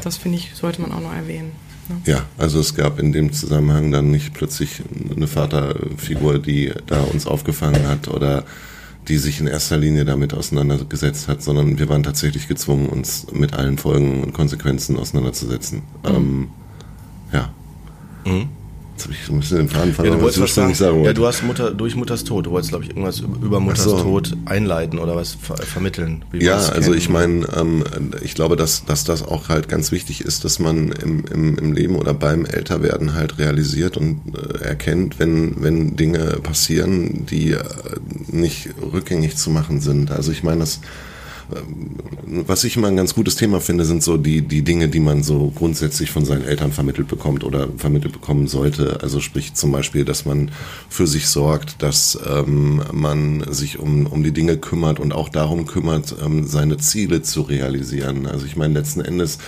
[0.02, 1.52] das finde ich, sollte man auch noch erwähnen.
[1.88, 1.96] Ne?
[2.06, 4.82] Ja, also es gab in dem Zusammenhang dann nicht plötzlich
[5.14, 8.44] eine Vaterfigur, die da uns aufgefangen hat oder
[9.08, 13.54] die sich in erster Linie damit auseinandergesetzt hat, sondern wir waren tatsächlich gezwungen, uns mit
[13.54, 15.82] allen Folgen und Konsequenzen auseinanderzusetzen.
[16.04, 16.08] Mhm.
[16.14, 16.48] Ähm,
[17.32, 17.52] ja.
[18.24, 18.48] Mhm.
[19.00, 20.12] Jetzt habe ich ein bisschen den Faden verloren.
[20.12, 20.74] Ja, du wolltest was sagen.
[20.74, 22.44] sagen ja, du hast Mutter durch Mutters Tod.
[22.46, 24.02] Du wolltest, glaube ich, irgendwas über Mutters so.
[24.02, 26.24] Tod einleiten oder was ver vermitteln.
[26.32, 27.84] ja, also ich meine, ähm,
[28.22, 31.72] ich glaube, dass, dass das auch halt ganz wichtig ist, dass man im, im, im
[31.72, 37.62] Leben oder beim Älterwerden halt realisiert und äh, erkennt, wenn, wenn Dinge passieren, die äh,
[38.28, 40.10] nicht rückgängig zu machen sind.
[40.10, 40.80] Also ich meine, das
[42.46, 45.22] was ich immer ein ganz gutes Thema finde, sind so die, die Dinge, die man
[45.22, 49.00] so grundsätzlich von seinen Eltern vermittelt bekommt oder vermittelt bekommen sollte.
[49.02, 50.50] Also sprich zum Beispiel, dass man
[50.88, 55.66] für sich sorgt, dass ähm, man sich um, um die Dinge kümmert und auch darum
[55.66, 58.26] kümmert, ähm, seine Ziele zu realisieren.
[58.26, 59.38] Also ich meine, letzten Endes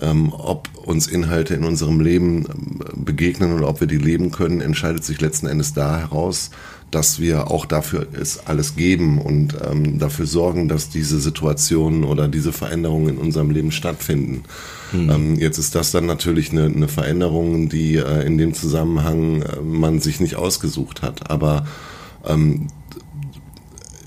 [0.00, 4.60] ähm, ob uns Inhalte in unserem Leben ähm, begegnen oder ob wir die leben können,
[4.60, 6.50] entscheidet sich letzten Endes da heraus,
[6.90, 12.28] dass wir auch dafür es alles geben und ähm, dafür sorgen, dass diese Situationen oder
[12.28, 14.44] diese Veränderungen in unserem Leben stattfinden.
[14.92, 15.10] Mhm.
[15.10, 19.60] Ähm, jetzt ist das dann natürlich eine, eine Veränderung, die äh, in dem Zusammenhang äh,
[19.60, 21.30] man sich nicht ausgesucht hat.
[21.30, 21.66] Aber
[22.26, 22.68] ähm,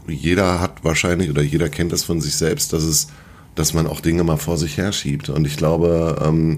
[0.08, 3.08] jeder hat wahrscheinlich oder jeder kennt das von sich selbst, dass es,
[3.54, 5.30] dass man auch Dinge mal vor sich herschiebt.
[5.30, 6.58] Und ich glaube, ähm,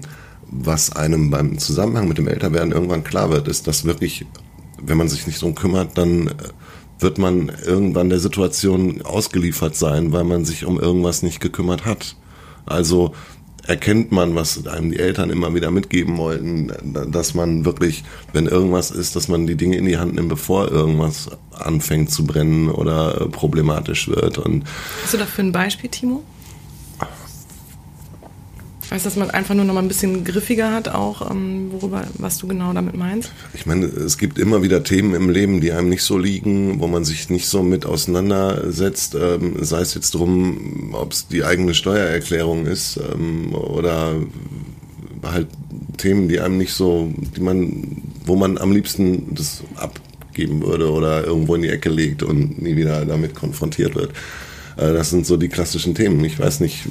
[0.50, 4.24] was einem beim Zusammenhang mit dem Älterwerden irgendwann klar wird, ist, dass wirklich
[4.86, 6.32] wenn man sich nicht drum kümmert, dann äh,
[6.98, 12.16] wird man irgendwann der Situation ausgeliefert sein, weil man sich um irgendwas nicht gekümmert hat.
[12.66, 13.12] Also
[13.66, 16.72] erkennt man, was einem die Eltern immer wieder mitgeben wollten,
[17.10, 20.70] dass man wirklich, wenn irgendwas ist, dass man die Dinge in die Hand nimmt, bevor
[20.70, 24.38] irgendwas anfängt zu brennen oder problematisch wird.
[24.38, 24.64] Und
[25.02, 26.22] Hast du dafür ein Beispiel, Timo?
[28.90, 32.38] Heißt, dass man einfach nur noch mal ein bisschen griffiger hat, auch ähm, worüber, was
[32.38, 33.32] du genau damit meinst?
[33.54, 36.86] Ich meine, es gibt immer wieder Themen im Leben, die einem nicht so liegen, wo
[36.86, 41.74] man sich nicht so mit auseinandersetzt, ähm, sei es jetzt drum, ob es die eigene
[41.74, 44.14] Steuererklärung ist ähm, oder
[45.22, 45.48] halt
[45.96, 51.24] Themen, die einem nicht so, die man, wo man am liebsten das abgeben würde oder
[51.24, 54.10] irgendwo in die Ecke legt und nie wieder damit konfrontiert wird.
[54.76, 56.24] Äh, das sind so die klassischen Themen.
[56.24, 56.86] Ich weiß nicht.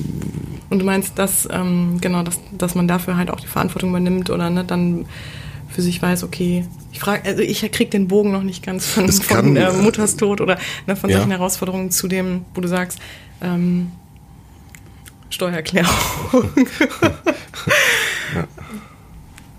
[0.70, 4.30] Und du meinst, dass, ähm, genau, dass, dass man dafür halt auch die Verantwortung übernimmt
[4.30, 5.06] oder ne, dann
[5.70, 9.06] für sich weiß, okay, ich frage, also ich krieg den Bogen noch nicht ganz von,
[9.06, 11.18] Es von kann, äh, äh, Mutters Tod oder ne, von Ja.
[11.18, 13.00] solchen Herausforderungen zu dem, wo du sagst,
[13.42, 13.92] ähm,
[15.30, 15.90] Steuererklärung.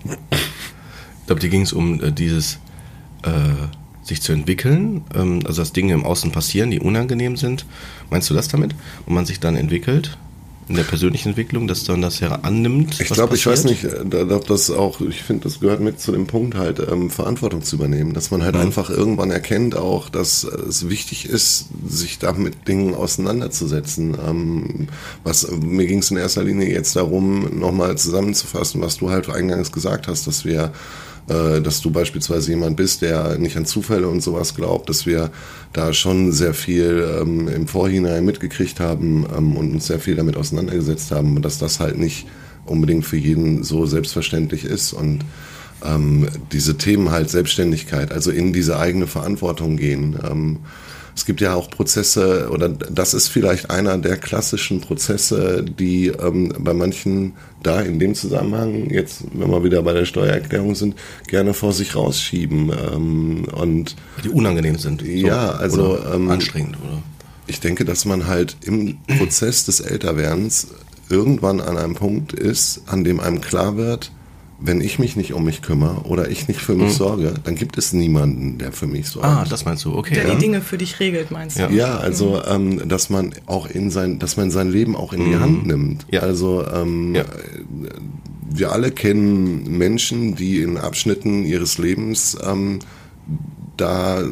[0.05, 2.59] Ich glaube, dir ging es um äh, dieses
[3.23, 3.31] äh,
[4.05, 7.67] sich zu entwickeln, ähm, also dass Dinge im Außen passieren, die unangenehm sind.
[8.11, 8.75] Meinst du das damit?
[9.07, 10.17] Und man sich dann entwickelt
[10.67, 12.99] in der persönlichen Entwicklung, dass dann das ja annimmt?
[12.99, 16.01] Ich glaube, ich weiß nicht, äh, da- ob das auch, ich finde, das gehört mit
[16.01, 18.63] zu dem Punkt halt, ähm, Verantwortung zu übernehmen, dass man halt Mhm.
[18.63, 24.17] einfach irgendwann erkennt auch, dass es wichtig ist, sich da mit Dingen auseinanderzusetzen.
[24.27, 24.89] Ähm,
[25.23, 29.71] was, mir ging es in erster Linie jetzt darum, nochmal zusammenzufassen, was du halt eingangs
[29.73, 30.73] gesagt hast, dass wir
[31.27, 35.31] dass du beispielsweise jemand bist, der nicht an Zufälle und sowas glaubt, dass wir
[35.73, 40.37] da schon sehr viel ähm, im Vorhinein mitgekriegt haben ähm, und uns sehr viel damit
[40.37, 42.27] auseinandergesetzt haben dass das halt nicht
[42.67, 45.25] unbedingt für jeden so selbstverständlich ist und
[45.85, 50.19] ähm, diese Themen halt Selbstständigkeit, also in diese eigene Verantwortung gehen.
[51.17, 56.53] Es gibt ja auch Prozesse, oder das ist vielleicht einer der klassischen Prozesse, die ähm,
[56.59, 60.97] bei manchen da in dem Zusammenhang, jetzt wenn wir wieder bei der Steuererklärung sind,
[61.29, 62.71] gerne vor sich rausschieben.
[62.71, 65.03] Ähm, und Die unangenehm sind.
[65.03, 65.07] So.
[65.07, 67.03] Ja, also, Oder ähm, anstrengend, oder?
[67.47, 70.69] ich denke, dass man halt im Prozess des Älterwerdens
[71.11, 74.11] irgendwann an einem Punkt ist, an dem einem klar wird,
[74.61, 77.77] wenn ich mich nicht um mich kümmere oder ich nicht für mich sorge, dann gibt
[77.77, 79.27] es niemanden, der für mich sorgt.
[79.27, 80.15] Ah, das meinst du, okay.
[80.15, 80.35] Der ja.
[80.35, 81.63] die Dinge für dich regelt, meinst du?
[81.63, 81.71] Ja.
[81.71, 85.37] Ja, also ähm, dass man auch in sein, dass man sein Leben auch in die
[85.37, 86.07] Hand nimmt.
[86.11, 86.21] Ja.
[86.21, 87.25] Also ähm, Ja.
[88.49, 92.79] wir alle kennen Menschen, die in Abschnitten ihres Lebens ähm,
[93.77, 94.23] da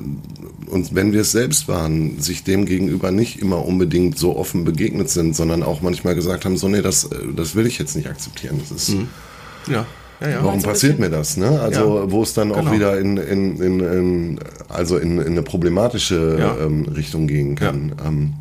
[0.71, 5.11] und wenn wir es selbst waren, sich dem gegenüber nicht immer unbedingt so offen begegnet
[5.11, 8.09] sind, sondern auch manchmal gesagt haben, so nee, das, äh, das will ich jetzt nicht
[8.09, 8.59] akzeptieren.
[8.61, 8.97] Das ist,
[9.69, 9.85] Ja,
[10.23, 10.45] ja, ja.
[10.45, 11.37] Warum passiert mir das?
[11.37, 11.61] Ne?
[11.61, 12.11] Also Ja.
[12.11, 12.73] wo es dann auch Genau.
[12.73, 16.57] wieder in, in, in, in also in, in eine problematische Ja.
[16.65, 17.93] ähm, Richtung gehen kann.
[18.07, 18.33] Ähm,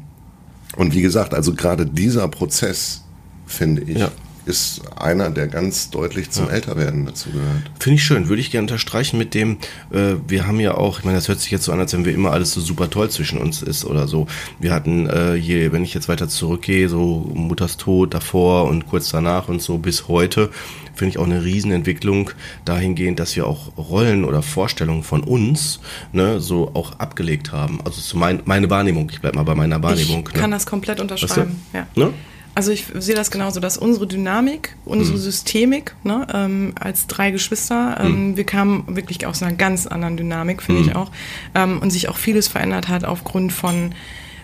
[0.77, 3.03] und wie gesagt, also gerade dieser Prozess,
[3.45, 4.09] finde ich, Ja.
[4.45, 7.71] Ist einer, der ganz deutlich zum Älterwerden dazu gehört.
[7.79, 9.57] Finde ich schön, würde ich gerne unterstreichen mit dem,
[9.91, 12.05] äh, wir haben ja auch, ich meine, das hört sich jetzt so an, als wenn
[12.05, 14.27] wir immer alles so super toll zwischen uns ist oder so.
[14.59, 19.09] Wir hatten äh, hier, wenn ich jetzt weiter zurückgehe, so Mutters Tod davor und kurz
[19.09, 20.49] danach und so bis heute,
[20.93, 22.31] finde ich auch eine Riesenentwicklung
[22.65, 25.79] dahingehend, dass wir auch Rollen oder Vorstellungen von uns
[26.11, 27.79] ne, so auch abgelegt haben.
[27.85, 30.27] Also zu mein, meine Wahrnehmung, ich bleib mal bei meiner Wahrnehmung.
[30.27, 30.55] Ich kann ne?
[30.57, 31.59] das komplett Weißt unterschreiben.
[31.71, 31.77] du?
[31.77, 31.87] Ja.
[31.95, 32.13] Ne?
[32.53, 35.21] Also ich sehe das genauso, dass unsere Dynamik, unsere Mhm.
[35.21, 40.61] Systemik, ne, ähm, als drei Geschwister, ähm, wir kamen wirklich aus einer ganz anderen Dynamik,
[40.61, 40.89] finde Mhm.
[40.89, 41.11] ich auch,
[41.55, 43.93] ähm, und sich auch vieles verändert hat aufgrund von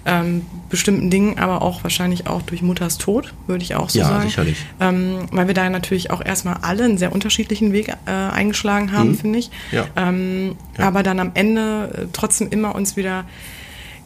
[0.10, 4.06] ähm, bestimmten Dingen, aber auch wahrscheinlich auch durch Mutters Tod, würde ich auch so Ja,
[4.08, 4.24] sagen.
[4.30, 4.56] sicherlich.
[4.80, 9.16] Ähm, weil wir da natürlich auch erstmal alle einen sehr unterschiedlichen Weg äh, eingeschlagen haben,
[9.16, 9.50] finde ich.
[9.50, 9.78] Mhm.
[9.78, 9.86] Ja.
[9.98, 13.26] Ähm, Aber dann am Ende äh, trotzdem immer uns wieder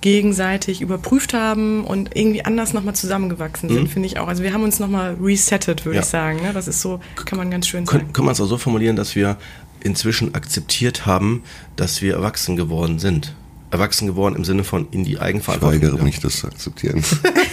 [0.02, 4.28] gegenseitig überprüft haben und irgendwie anders nochmal zusammengewachsen sind, finde ich auch.
[4.28, 5.96] Also wir haben uns nochmal resettet, würde Mhm.
[5.96, 6.02] Ja.
[6.02, 6.42] ich sagen.
[6.42, 6.52] Ne?
[6.54, 8.14] Das ist so, kann man ganz schön Können, sagen.
[8.14, 9.38] kann man es auch so formulieren, dass wir
[9.84, 11.44] inzwischen akzeptiert haben,
[11.76, 13.36] dass wir erwachsen geworden sind.
[13.72, 15.76] Erwachsen geworden im Sinne von in die Ich Eigenverantwortung.
[15.80, 16.06] weigere gegangen.
[16.08, 17.04] mich, das zu akzeptieren.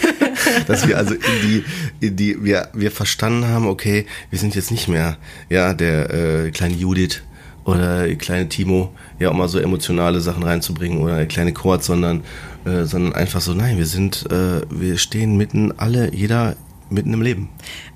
[0.67, 1.63] dass wir also in die,
[2.05, 5.17] in die, wir, wir verstanden haben, okay, wir sind jetzt nicht mehr,
[5.49, 7.21] ja, der äh, kleine Judith
[7.63, 11.83] oder der kleine Timo, ja, um mal so emotionale Sachen reinzubringen oder der kleine Kurt,
[11.83, 12.23] sondern,
[12.65, 16.55] äh, sondern einfach so, nein, wir sind, äh, wir stehen mitten alle, jeder
[16.89, 17.49] mitten im Leben.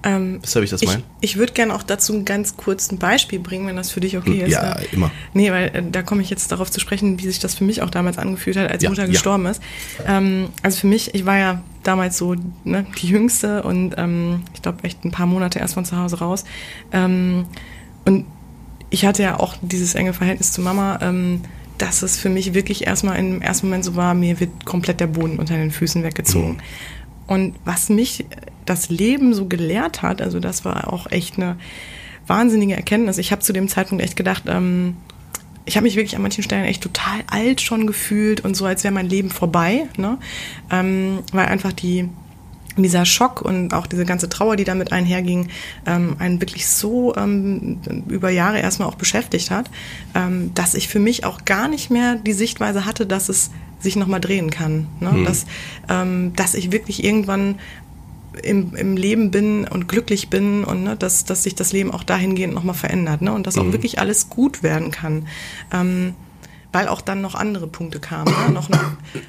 [0.03, 1.03] Ähm, ihr, wie ich das ich meine?
[1.21, 4.43] ich würde gerne auch dazu ein ganz kurzes Beispiel bringen, wenn das für dich okay
[4.43, 4.51] ist.
[4.51, 4.85] Ja, ne?
[4.91, 5.11] immer.
[5.33, 7.81] Nee, weil äh, da komme ich jetzt darauf zu sprechen, wie sich das für mich
[7.81, 9.09] auch damals angefühlt hat, als Ja, Mutter ja.
[9.09, 9.61] gestorben ist.
[10.05, 14.61] Ähm, also für mich, ich war ja damals so ne, die Jüngste und ähm, ich
[14.61, 16.43] glaube echt ein paar Monate erst von zu Hause raus.
[16.91, 17.45] Ähm,
[18.05, 18.25] und
[18.93, 21.41] ich hatte ja auch dieses enge Verhältnis zu Mama, ähm,
[21.79, 25.07] dass es für mich wirklich erstmal im ersten Moment so war, mir wird komplett der
[25.07, 26.59] Boden unter den Füßen weggezogen.
[27.25, 28.27] Und was mich
[28.65, 31.57] das Leben so gelehrt hat, also das war auch echt eine
[32.27, 33.17] wahnsinnige Erkenntnis.
[33.17, 34.95] Ich habe zu dem Zeitpunkt echt gedacht, ähm,
[35.65, 38.83] ich habe mich wirklich an manchen Stellen echt total alt schon gefühlt und so, als
[38.83, 40.19] wäre mein Leben vorbei, ne?
[40.69, 42.09] Ähm, weil einfach die
[42.77, 45.49] dieser Schock und auch diese ganze Trauer, die damit einherging,
[45.85, 49.69] ähm, einen wirklich so ähm, über Jahre erstmal auch beschäftigt hat,
[50.15, 53.95] ähm, dass ich für mich auch gar nicht mehr die Sichtweise hatte, dass es sich
[53.95, 54.87] nochmal drehen kann.
[54.99, 55.11] Ne?
[55.11, 55.25] Mhm.
[55.25, 55.45] Dass,
[55.89, 57.59] ähm, dass ich wirklich irgendwann
[58.41, 62.03] im, im Leben bin und glücklich bin und ne, dass, dass sich das Leben auch
[62.03, 63.31] dahingehend nochmal verändert ne?
[63.31, 63.73] und dass auch mhm.
[63.73, 65.27] wirklich alles gut werden kann.
[65.71, 66.15] Ähm,
[66.73, 68.33] weil auch dann noch andere Punkte kamen.
[68.47, 68.51] Ne?
[68.51, 68.83] Noch, noch,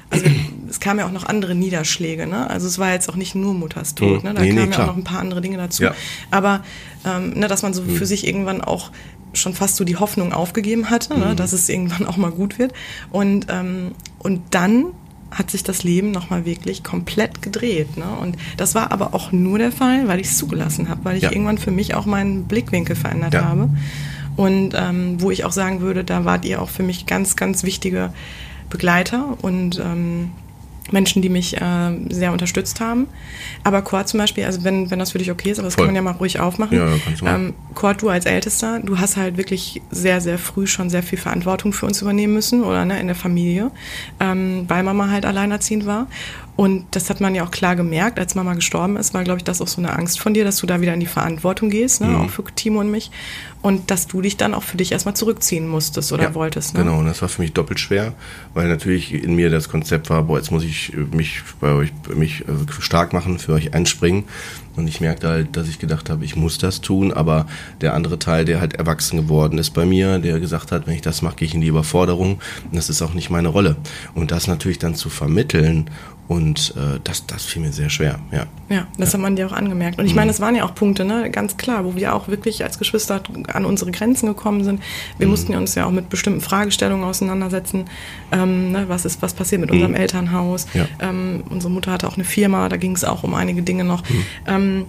[0.09, 0.25] also
[0.67, 2.25] es kamen ja auch noch andere Niederschläge.
[2.27, 2.49] Ne?
[2.49, 4.23] Also es war jetzt auch nicht nur Mutters Tod.
[4.23, 4.33] Ne?
[4.33, 5.83] Da nee, kamen nee, ja auch noch ein paar andere Dinge dazu.
[5.83, 5.95] Ja.
[6.31, 6.63] Aber
[7.05, 7.95] ähm, ne, dass man so mhm.
[7.95, 8.91] für sich irgendwann auch
[9.33, 11.27] schon fast so die Hoffnung aufgegeben hatte, ne?
[11.27, 11.35] Mhm.
[11.35, 12.73] dass es irgendwann auch mal gut wird.
[13.11, 14.87] Und, ähm, und dann
[15.29, 17.97] hat sich das Leben nochmal wirklich komplett gedreht.
[17.97, 18.05] Ne?
[18.21, 21.23] Und das war aber auch nur der Fall, weil ich es zugelassen habe, weil ich
[21.23, 21.31] ja.
[21.31, 23.43] irgendwann für mich auch meinen Blickwinkel verändert ja.
[23.43, 23.69] habe.
[24.35, 27.63] Und ähm, wo ich auch sagen würde, da wart ihr auch für mich ganz, ganz
[27.63, 28.11] wichtige
[28.69, 30.31] Begleiter und ähm,
[30.91, 33.07] Menschen, die mich äh, sehr unterstützt haben.
[33.63, 35.85] Aber Kurt zum Beispiel, also wenn, wenn das für dich okay ist, aber das Voll.
[35.85, 36.77] kann man ja mal ruhig aufmachen.
[36.77, 36.85] Ja,
[37.23, 37.35] mal.
[37.35, 41.17] Ähm, Kurt, du als Ältester, du hast halt wirklich sehr, sehr früh schon sehr viel
[41.17, 43.71] Verantwortung für uns übernehmen müssen oder ne, in der Familie,
[44.19, 46.07] ähm, weil Mama halt alleinerziehend war.
[46.55, 49.43] Und das hat man ja auch klar gemerkt, als Mama gestorben ist, war, glaube ich,
[49.43, 51.99] das auch so eine Angst von dir, dass du da wieder in die Verantwortung gehst,
[51.99, 52.07] ne?
[52.07, 52.15] Mhm.
[52.15, 53.11] auch für Timo und mich.
[53.61, 56.75] Und dass du dich dann auch für dich erstmal zurückziehen musstest oder ja, wolltest.
[56.75, 56.83] Ne?
[56.83, 58.13] Genau, und das war für mich doppelt schwer,
[58.53, 62.41] weil natürlich in mir das Konzept war, boah, jetzt muss ich mich bei euch mich
[62.41, 62.45] äh,
[62.79, 64.25] stark machen, für euch einspringen.
[64.75, 67.47] Und ich merkte halt, dass ich gedacht habe, ich muss das tun, aber
[67.81, 71.01] der andere Teil, der halt erwachsen geworden ist bei mir, der gesagt hat, wenn ich
[71.01, 72.39] das mache, gehe ich in die Überforderung.
[72.65, 73.77] Und das ist auch nicht meine Rolle.
[74.13, 75.89] Und das natürlich dann zu vermitteln
[76.27, 78.47] und äh, das, das fiel mir sehr schwer, ja.
[78.67, 79.13] Ja, das ja.
[79.13, 79.99] hat man dir auch angemerkt.
[79.99, 82.63] Und ich meine, es waren ja auch Punkte, ne, ganz klar, wo wir auch wirklich
[82.63, 83.21] als Geschwister
[83.53, 84.81] an unsere Grenzen gekommen sind.
[85.19, 85.31] Wir mhm.
[85.31, 87.85] mussten uns ja auch mit bestimmten Fragestellungen auseinandersetzen.
[88.31, 89.97] Ähm, ne, was ist, was passiert mit unserem mhm.
[89.97, 90.65] Elternhaus?
[90.73, 90.87] Ja.
[90.99, 94.01] Ähm, unsere Mutter hatte auch eine Firma, da ging es auch um einige Dinge noch.
[94.09, 94.25] Mhm.
[94.47, 94.85] Ähm,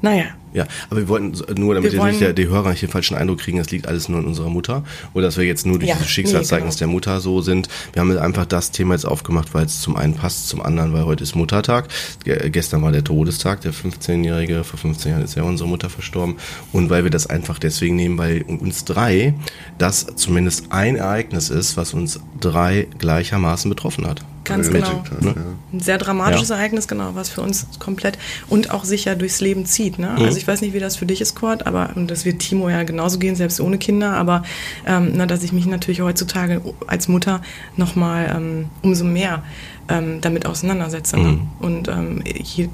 [0.00, 3.16] naja, ja, aber wir wollten nur, damit wir jetzt nicht die Hörer nicht den falschen
[3.16, 4.84] Eindruck kriegen, es liegt alles nur in unserer Mutter
[5.14, 6.88] oder dass wir jetzt nur durch ja, dieses Schicksalszeugnis nee, genau.
[6.90, 7.68] der Mutter so sind.
[7.92, 11.04] Wir haben einfach das Thema jetzt aufgemacht, weil es zum einen passt, zum anderen, weil
[11.04, 11.88] heute ist Muttertag.
[12.24, 16.36] Gestern war der Todestag, der 15-Jährige, vor 15 Jahren ist ja unsere Mutter verstorben
[16.72, 19.34] und weil wir das einfach deswegen nehmen, weil uns drei
[19.78, 24.22] das zumindest ein Ereignis ist, was uns drei gleichermaßen betroffen hat.
[24.48, 24.88] Ganz genau.
[24.88, 25.34] Hat, ne?
[25.72, 26.56] Ein sehr dramatisches ja.
[26.56, 28.18] Ereignis, genau, was für uns komplett
[28.48, 29.98] und auch sicher durchs Leben zieht.
[29.98, 30.16] Ne?
[30.18, 30.24] Mhm.
[30.24, 32.68] Also ich weiß nicht, wie das für dich ist, Kurt, aber und das wird Timo
[32.68, 34.42] ja genauso gehen, selbst ohne Kinder, aber
[34.86, 37.42] ähm, na, dass ich mich natürlich heutzutage als Mutter
[37.76, 39.42] nochmal ähm, umso mehr
[39.88, 41.16] ähm, damit auseinandersetze.
[41.16, 41.22] Ne?
[41.22, 41.28] Mhm.
[41.28, 41.40] Ne?
[41.60, 42.68] Und ähm, je,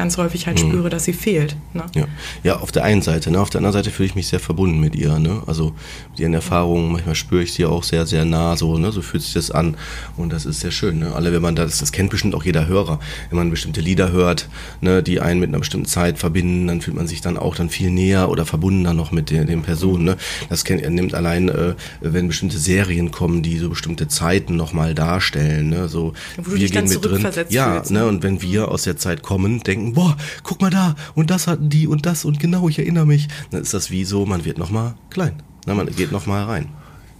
[0.00, 0.70] ganz häufig halt mhm.
[0.70, 1.56] spüre, dass sie fehlt.
[1.74, 1.84] Ne?
[1.94, 2.06] Ja.
[2.42, 3.30] ja, auf der einen Seite.
[3.30, 3.38] Ne?
[3.38, 5.18] Auf der anderen Seite fühle ich mich sehr verbunden mit ihr.
[5.18, 5.42] Ne?
[5.46, 5.74] Also
[6.08, 8.56] mit ihren Erfahrungen, manchmal spüre ich sie auch sehr, sehr nah.
[8.56, 8.92] So, ne?
[8.92, 9.76] so fühlt sich das an.
[10.16, 11.00] Und das ist sehr schön.
[11.00, 11.12] Ne?
[11.14, 12.98] Alle, wenn man das, das kennt bestimmt auch jeder Hörer,
[13.28, 14.48] wenn man bestimmte Lieder hört,
[14.80, 15.02] ne?
[15.02, 17.90] die einen mit einer bestimmten Zeit verbinden, dann fühlt man sich dann auch dann viel
[17.90, 20.04] näher oder verbundener noch mit den, den Personen.
[20.04, 20.16] Ne?
[20.48, 24.94] Das kennt, er nimmt allein, äh, wenn bestimmte Serien kommen, die so bestimmte Zeiten nochmal
[24.94, 25.68] darstellen.
[25.68, 25.88] Ne?
[25.90, 27.26] So, Wo wir gehen mit drin.
[27.50, 28.06] Ja, fühlst, ne?
[28.06, 31.68] und wenn wir aus der Zeit kommen, denken, boah, guck mal da und das hatten
[31.68, 33.28] die und das und genau, ich erinnere mich.
[33.50, 35.42] Dann ist das wie so, man wird nochmal klein.
[35.66, 36.68] Na, man geht nochmal rein.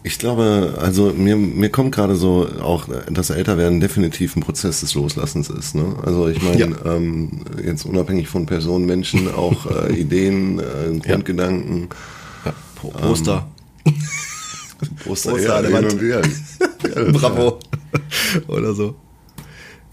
[0.03, 4.95] Ich glaube, also mir, mir kommt gerade so auch, dass Älterwerden definitiv ein Prozess des
[4.95, 5.75] Loslassens ist.
[5.75, 5.95] Ne?
[6.03, 6.69] Also ich meine, ja.
[6.87, 11.89] ähm, jetzt unabhängig von Personen, Menschen, auch äh, Ideen, äh, Grundgedanken.
[12.47, 12.55] Ja.
[12.77, 13.47] Poster.
[13.85, 13.95] Ähm,
[15.05, 17.13] Poster, Poster ja, an der Wand.
[17.13, 17.59] Bravo.
[18.49, 18.95] Oder so.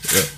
[0.04, 0.37] Ja.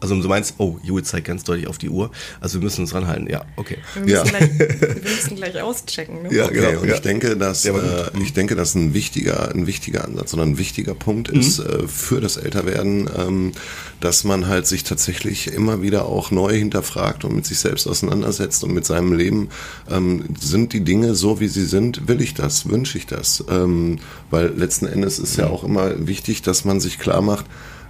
[0.00, 2.10] Also du meinst, oh, Jule zeigt ganz deutlich auf die Uhr.
[2.40, 3.28] Also wir müssen uns ranhalten.
[3.28, 3.78] Ja, okay.
[3.94, 4.22] Wir müssen, ja.
[4.22, 6.22] gleich, wir müssen gleich auschecken.
[6.22, 6.34] Ne?
[6.34, 6.80] Ja, okay, genau.
[6.80, 6.94] Und ja.
[6.94, 10.56] ich denke, dass ja, äh, ich denke, dass ein wichtiger, ein wichtiger Ansatz oder ein
[10.56, 11.40] wichtiger Punkt mhm.
[11.40, 13.52] ist äh, für das Älterwerden, ähm,
[14.00, 18.64] dass man halt sich tatsächlich immer wieder auch neu hinterfragt und mit sich selbst auseinandersetzt
[18.64, 19.50] und mit seinem Leben.
[19.90, 22.08] Ähm, sind die Dinge so, wie sie sind?
[22.08, 22.68] Will ich das?
[22.68, 23.44] Wünsche ich das?
[23.50, 23.98] Ähm,
[24.30, 25.52] weil letzten Endes ist ja mhm.
[25.52, 27.44] auch immer wichtig, dass man sich klar macht,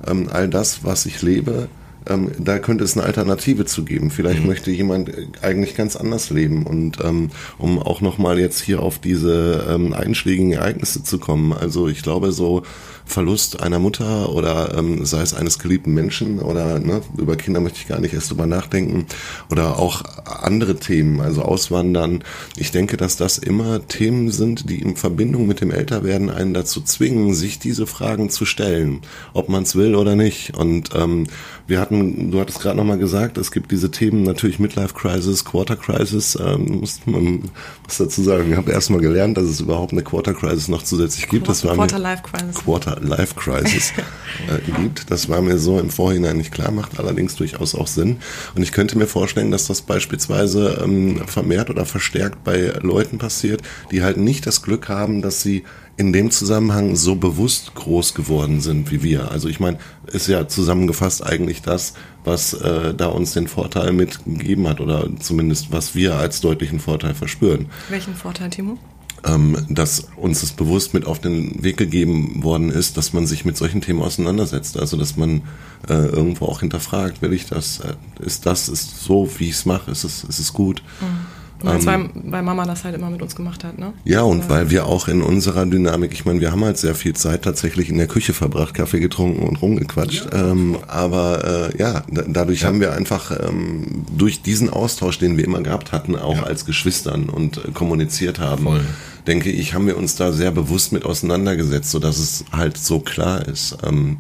[0.06, 1.68] ähm, all das, was ich lebe,
[2.07, 4.11] ähm, da könnte es eine Alternative zu geben.
[4.11, 4.46] Vielleicht mhm.
[4.46, 6.66] möchte jemand äh, eigentlich ganz anders leben.
[6.66, 11.53] Und ähm, um auch nochmal jetzt hier auf diese ähm, einschlägigen Ereignisse zu kommen.
[11.53, 12.62] Also ich glaube, so
[13.11, 17.78] Verlust einer Mutter oder ähm, sei es eines geliebten Menschen oder ne, über Kinder möchte
[17.80, 19.06] ich gar nicht erst drüber nachdenken
[19.50, 22.24] oder auch andere Themen, also Auswandern.
[22.56, 26.80] Ich denke, dass das immer Themen sind, die in Verbindung mit dem Älterwerden einen dazu
[26.80, 29.00] zwingen, sich diese Fragen zu stellen,
[29.34, 30.56] ob man es will oder nicht.
[30.56, 31.26] Und ähm,
[31.66, 35.76] wir hatten du hattest gerade nochmal gesagt, es gibt diese Themen natürlich Midlife Crisis, Quarter
[35.76, 37.50] Crisis, ähm, muss man
[37.84, 38.50] was dazu sagen.
[38.50, 41.48] Ich habe erst mal gelernt, dass es überhaupt eine Quarter Crisis noch zusätzlich gibt.
[41.48, 42.56] Das war Quarter Life Crisis.
[42.56, 43.92] Quarter Life Crisis
[44.48, 45.11] äh, gibt.
[45.11, 48.18] Das war mir so im Vorhinein nicht klar, macht allerdings durchaus auch Sinn.
[48.55, 53.62] Und ich könnte mir vorstellen, dass das beispielsweise ähm, vermehrt oder verstärkt bei Leuten passiert,
[53.90, 55.64] die halt nicht das Glück haben, dass sie
[55.96, 59.30] in dem Zusammenhang so bewusst groß geworden sind wie wir.
[59.30, 61.92] Also ich meine, ist ja zusammengefasst eigentlich das,
[62.24, 67.14] was äh, da uns den Vorteil mitgegeben hat oder zumindest was wir als deutlichen Vorteil
[67.14, 67.66] verspüren.
[67.90, 68.78] Welchen Vorteil, Timo?
[69.26, 73.44] Ähm, dass uns das bewusst mit auf den Weg gegeben worden ist, dass man sich
[73.44, 74.78] mit solchen Themen auseinandersetzt.
[74.78, 75.42] Also dass man
[75.88, 77.94] äh, irgendwo auch hinterfragt, will ich das, äh,
[78.24, 80.82] ist das, ist so, wie ich es mache, ist es, ist es gut.
[81.00, 81.39] Mhm.
[81.64, 83.92] Ähm, weil, weil Mama das halt immer mit uns gemacht hat, ne?
[84.04, 87.14] Ja, und weil wir auch in unserer Dynamik, ich meine, wir haben halt sehr viel
[87.14, 90.28] Zeit tatsächlich in der Küche verbracht, Kaffee getrunken und rumgequatscht.
[90.32, 90.50] Ja.
[90.50, 92.68] Ähm, aber äh, ja, dadurch ja.
[92.68, 96.42] haben wir einfach ähm, durch diesen Austausch, den wir immer gehabt hatten, auch ja.
[96.44, 98.80] als Geschwistern und äh, kommuniziert haben, Voll.
[99.26, 103.46] denke ich, haben wir uns da sehr bewusst mit auseinandergesetzt, sodass es halt so klar
[103.46, 103.76] ist.
[103.84, 104.18] Ähm,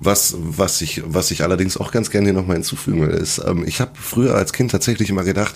[0.00, 3.64] was, was, ich, was ich allerdings auch ganz gerne hier nochmal hinzufügen will, ist, ähm,
[3.66, 5.54] ich habe früher als Kind tatsächlich immer gedacht,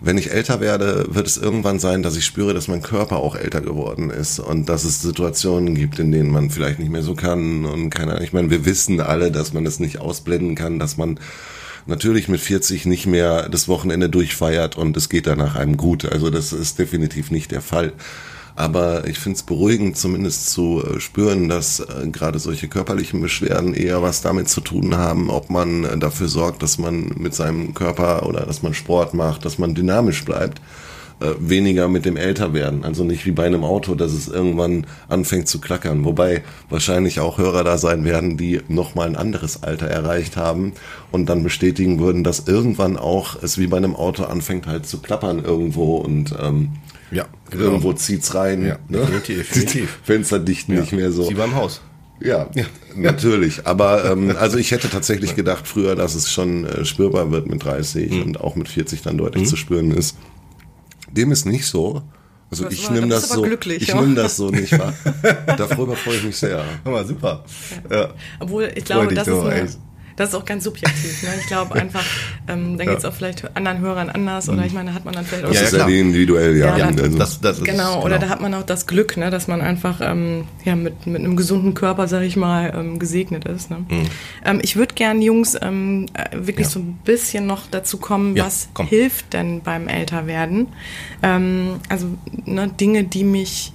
[0.00, 3.34] wenn ich älter werde, wird es irgendwann sein, dass ich spüre, dass mein Körper auch
[3.34, 7.14] älter geworden ist und dass es Situationen gibt, in denen man vielleicht nicht mehr so
[7.14, 8.24] kann und keine Ahnung.
[8.24, 11.18] Ich meine, wir wissen alle, dass man es nicht ausblenden kann, dass man
[11.86, 16.04] natürlich mit 40 nicht mehr das Wochenende durchfeiert und es geht danach einem gut.
[16.04, 17.92] Also das ist definitiv nicht der Fall.
[18.58, 23.72] Aber ich finde es beruhigend, zumindest zu äh, spüren, dass äh, gerade solche körperlichen Beschwerden
[23.72, 27.72] eher was damit zu tun haben, ob man äh, dafür sorgt, dass man mit seinem
[27.72, 30.60] Körper oder dass man Sport macht, dass man dynamisch bleibt
[31.40, 32.84] weniger mit dem Älterwerden.
[32.84, 36.04] Also nicht wie bei einem Auto, dass es irgendwann anfängt zu klackern.
[36.04, 40.74] Wobei wahrscheinlich auch Hörer da sein werden, die nochmal ein anderes Alter erreicht haben
[41.10, 45.00] und dann bestätigen würden, dass irgendwann auch es wie bei einem Auto anfängt halt zu
[45.00, 46.68] klappern irgendwo und ähm,
[47.10, 47.64] ja, genau.
[47.64, 48.64] irgendwo zieht's rein.
[48.64, 48.98] Ja, ne?
[48.98, 49.98] definitiv, definitiv.
[50.02, 50.80] Fensterdichten ja.
[50.80, 51.28] nicht mehr so.
[51.28, 51.80] Wie beim Haus.
[52.20, 52.64] Ja, ja,
[52.96, 53.66] natürlich.
[53.66, 57.64] Aber ähm, also ich hätte tatsächlich gedacht früher, dass es schon äh, spürbar wird mit
[57.64, 58.22] 30 mhm.
[58.22, 59.48] und auch mit 40 dann deutlich mhm.
[59.48, 60.16] zu spüren ist.
[61.10, 62.02] Dem ist nicht so.
[62.50, 64.94] Also das ich nehme das so, ich nehme das so nicht wahr.
[65.58, 66.64] Darüber freue ich mich sehr.
[66.82, 67.44] Hör mal, super.
[67.90, 68.08] Ja.
[68.40, 69.68] Obwohl ich glaube, das ist eine,
[70.18, 71.22] das ist auch ganz subjektiv.
[71.22, 71.28] Ne?
[71.40, 72.04] Ich glaube einfach,
[72.48, 72.92] ähm, dann ja.
[72.92, 75.44] geht es auch vielleicht anderen Hörern anders oder ich meine, da hat man dann vielleicht
[75.44, 75.52] auch...
[75.52, 76.76] Das ist ja individuell, ja.
[76.76, 78.26] ja hat, also das, das genau, ist, oder genau.
[78.26, 81.36] da hat man auch das Glück, ne, dass man einfach ähm, ja, mit, mit einem
[81.36, 83.70] gesunden Körper, sag ich mal, ähm, gesegnet ist.
[83.70, 83.84] Ne?
[83.88, 84.06] Mhm.
[84.44, 86.72] Ähm, ich würde gern, Jungs, ähm, äh, wirklich ja.
[86.72, 88.88] so ein bisschen noch dazu kommen, was komm.
[88.88, 90.66] hilft denn beim Älterwerden?
[91.22, 92.06] Ähm, also
[92.44, 93.72] ne, Dinge, die mich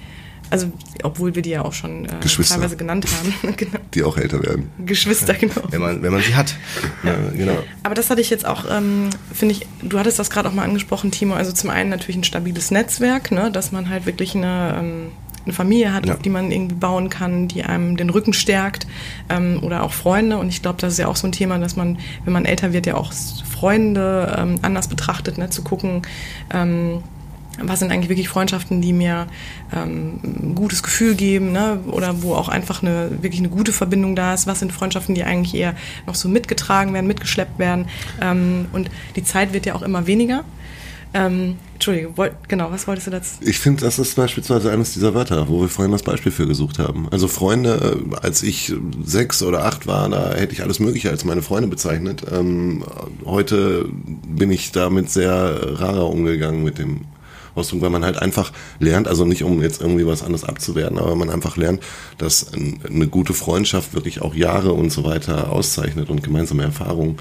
[0.54, 3.56] also obwohl wir die ja auch schon äh, teilweise genannt haben.
[3.58, 3.80] genau.
[3.92, 4.70] Die auch älter werden.
[4.86, 5.64] Geschwister, genau.
[5.72, 6.56] Wenn man, wenn man sie hat.
[7.04, 7.10] Ja.
[7.10, 7.58] ja genau.
[7.82, 10.64] Aber das hatte ich jetzt auch, ähm, finde ich, du hattest das gerade auch mal
[10.64, 14.76] angesprochen, Timo, also zum einen natürlich ein stabiles Netzwerk, ne, dass man halt wirklich eine,
[14.80, 15.12] ähm,
[15.44, 16.14] eine Familie hat, ja.
[16.14, 18.86] auf die man irgendwie bauen kann, die einem den Rücken stärkt
[19.30, 20.38] ähm, oder auch Freunde.
[20.38, 22.74] Und ich glaube, das ist ja auch so ein Thema, dass man, wenn man älter
[22.74, 26.04] wird, ja auch Freunde ähm, anders betrachtet, ne, zu gucken,
[26.54, 27.02] ähm,
[27.62, 29.28] was sind eigentlich wirklich Freundschaften, die mir
[29.74, 31.80] ähm, ein gutes Gefühl geben, ne?
[31.88, 34.48] oder wo auch einfach eine wirklich eine gute Verbindung da ist.
[34.48, 35.76] Was sind Freundschaften, die eigentlich eher
[36.08, 37.88] noch so mitgetragen werden, mitgeschleppt werden.
[38.22, 40.44] Ähm, und die Zeit wird ja auch immer weniger.
[41.16, 43.36] Ähm, Entschuldige, wollt, genau, was wolltest du dazu?
[43.42, 46.80] Ich finde, das ist beispielsweise eines dieser Wörter, wo wir vorhin das Beispiel für gesucht
[46.80, 47.08] haben.
[47.12, 48.74] Also Freunde, äh, als ich
[49.04, 52.24] sechs oder acht war, da hätte ich alles Mögliche als meine Freunde bezeichnet.
[52.32, 52.84] Ähm,
[53.26, 53.86] heute
[54.28, 57.02] bin ich damit sehr rarer umgegangen mit dem
[57.56, 61.16] Ausdruck, weil man halt einfach lernt, also nicht um jetzt irgendwie was anderes abzuwerten, aber
[61.16, 61.82] man einfach lernt,
[62.18, 67.18] dass eine gute Freundschaft wirklich auch Jahre und so weiter auszeichnet und gemeinsame Erfahrungen.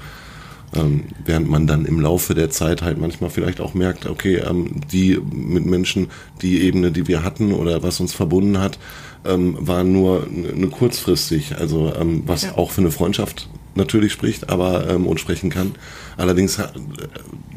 [0.75, 4.81] Ähm, während man dann im Laufe der Zeit halt manchmal vielleicht auch merkt, okay, ähm,
[4.91, 6.07] die mit Menschen,
[6.41, 8.79] die Ebene, die wir hatten oder was uns verbunden hat,
[9.23, 12.57] ähm, war nur eine kurzfristig, also ähm, was ja.
[12.57, 15.75] auch für eine Freundschaft natürlich spricht, aber ähm, und sprechen kann.
[16.17, 16.67] Allerdings äh,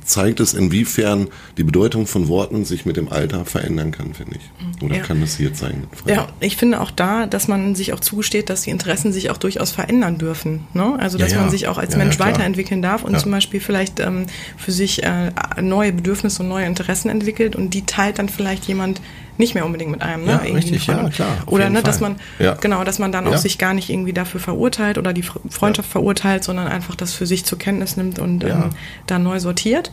[0.05, 4.83] zeigt es, inwiefern die Bedeutung von Worten sich mit dem Alter verändern kann, finde ich.
[4.83, 5.03] Oder ja.
[5.03, 5.89] kann das hier zeigen?
[6.07, 9.37] Ja, ich finde auch da, dass man sich auch zugesteht, dass die Interessen sich auch
[9.37, 10.67] durchaus verändern dürfen.
[10.75, 10.97] Ne?
[10.99, 11.43] Also dass ja, ja.
[11.43, 15.33] man sich auch als Mensch weiterentwickeln darf und zum Beispiel vielleicht ähm, für sich äh,
[15.61, 19.01] neue Bedürfnisse und neue Interessen entwickelt und die teilt dann vielleicht jemand
[19.39, 20.25] nicht mehr unbedingt mit einem.
[20.25, 20.33] Ne?
[20.33, 21.39] Ja, richtig, ja, klar.
[21.47, 22.55] Oder ne, dass man, ja.
[22.55, 26.45] genau, dass man dann auch sich gar nicht irgendwie dafür verurteilt oder die Freundschaft verurteilt,
[26.45, 28.71] sondern einfach das für sich zur Kenntnis nimmt und ähm,
[29.07, 29.93] da neu sortiert.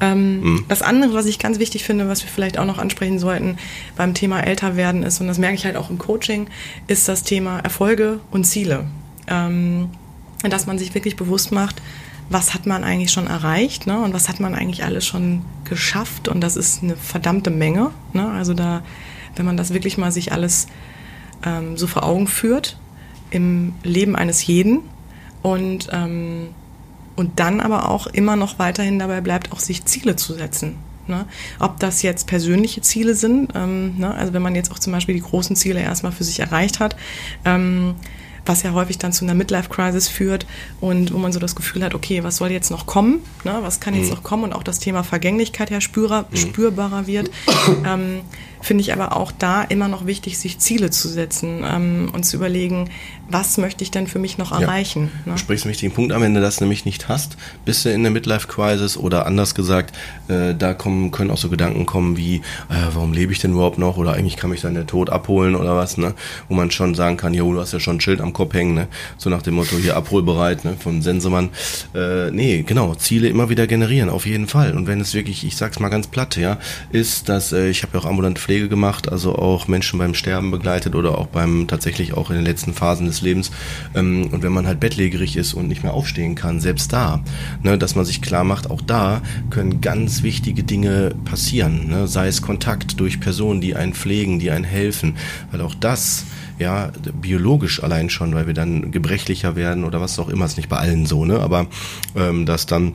[0.00, 0.64] Ähm, mhm.
[0.68, 3.56] Das andere, was ich ganz wichtig finde, was wir vielleicht auch noch ansprechen sollten
[3.96, 6.46] beim Thema älter werden ist, und das merke ich halt auch im Coaching,
[6.86, 8.86] ist das Thema Erfolge und Ziele.
[9.26, 9.90] Ähm,
[10.48, 11.82] dass man sich wirklich bewusst macht,
[12.30, 14.02] was hat man eigentlich schon erreicht ne?
[14.02, 17.90] und was hat man eigentlich alles schon geschafft und das ist eine verdammte Menge.
[18.12, 18.28] Ne?
[18.30, 18.82] Also da,
[19.36, 20.66] wenn man das wirklich mal sich alles
[21.44, 22.78] ähm, so vor Augen führt
[23.30, 24.80] im Leben eines jeden
[25.42, 26.48] und, ähm,
[27.16, 30.76] und dann aber auch immer noch weiterhin dabei bleibt, auch sich Ziele zu setzen.
[31.06, 31.24] Ne?
[31.58, 34.14] Ob das jetzt persönliche Ziele sind, ähm, ne?
[34.14, 36.96] also wenn man jetzt auch zum Beispiel die großen Ziele erstmal für sich erreicht hat,
[37.46, 37.94] ähm,
[38.48, 40.46] was ja häufig dann zu einer Midlife-Crisis führt
[40.80, 43.20] und wo man so das Gefühl hat, okay, was soll jetzt noch kommen?
[43.44, 43.58] Ne?
[43.62, 44.14] Was kann jetzt mhm.
[44.14, 44.44] noch kommen?
[44.44, 46.36] Und auch das Thema Vergänglichkeit ja spürer, mhm.
[46.36, 47.30] spürbarer wird.
[47.84, 48.20] Ähm,
[48.68, 52.36] finde ich aber auch da immer noch wichtig, sich Ziele zu setzen ähm, und zu
[52.36, 52.90] überlegen,
[53.30, 55.10] was möchte ich denn für mich noch erreichen.
[55.24, 55.32] Ja.
[55.32, 55.32] Ne?
[55.32, 58.02] Du sprichst einen wichtigen Punkt an, wenn du das nämlich nicht hast, bist du in
[58.02, 59.96] der Midlife-Crisis oder anders gesagt,
[60.28, 63.78] äh, da kommen, können auch so Gedanken kommen wie, äh, warum lebe ich denn überhaupt
[63.78, 66.14] noch oder eigentlich kann mich dann der Tod abholen oder was, ne?
[66.48, 68.74] wo man schon sagen kann, jo, du hast ja schon ein Schild am Kopf hängen,
[68.74, 68.88] ne?
[69.16, 70.76] so nach dem Motto, hier abholbereit ne?
[70.78, 71.48] vom Sensemann.
[71.94, 74.76] Äh, nee, genau, Ziele immer wieder generieren, auf jeden Fall.
[74.76, 76.58] Und wenn es wirklich, ich sag's mal ganz platt, ja,
[76.92, 80.50] ist, dass äh, ich habe ja auch ambulante Pflege gemacht, also auch Menschen beim Sterben
[80.50, 83.52] begleitet oder auch beim tatsächlich auch in den letzten Phasen des Lebens.
[83.94, 87.22] Ähm, und wenn man halt bettlägerig ist und nicht mehr aufstehen kann, selbst da,
[87.62, 92.08] ne, dass man sich klar macht, auch da können ganz wichtige Dinge passieren, ne?
[92.08, 95.16] sei es Kontakt durch Personen, die einen pflegen, die einen helfen,
[95.52, 96.24] weil auch das
[96.58, 96.90] ja,
[97.20, 100.78] biologisch allein schon, weil wir dann gebrechlicher werden oder was auch immer, ist nicht bei
[100.78, 101.68] allen so, ne, aber
[102.16, 102.94] ähm, dass dann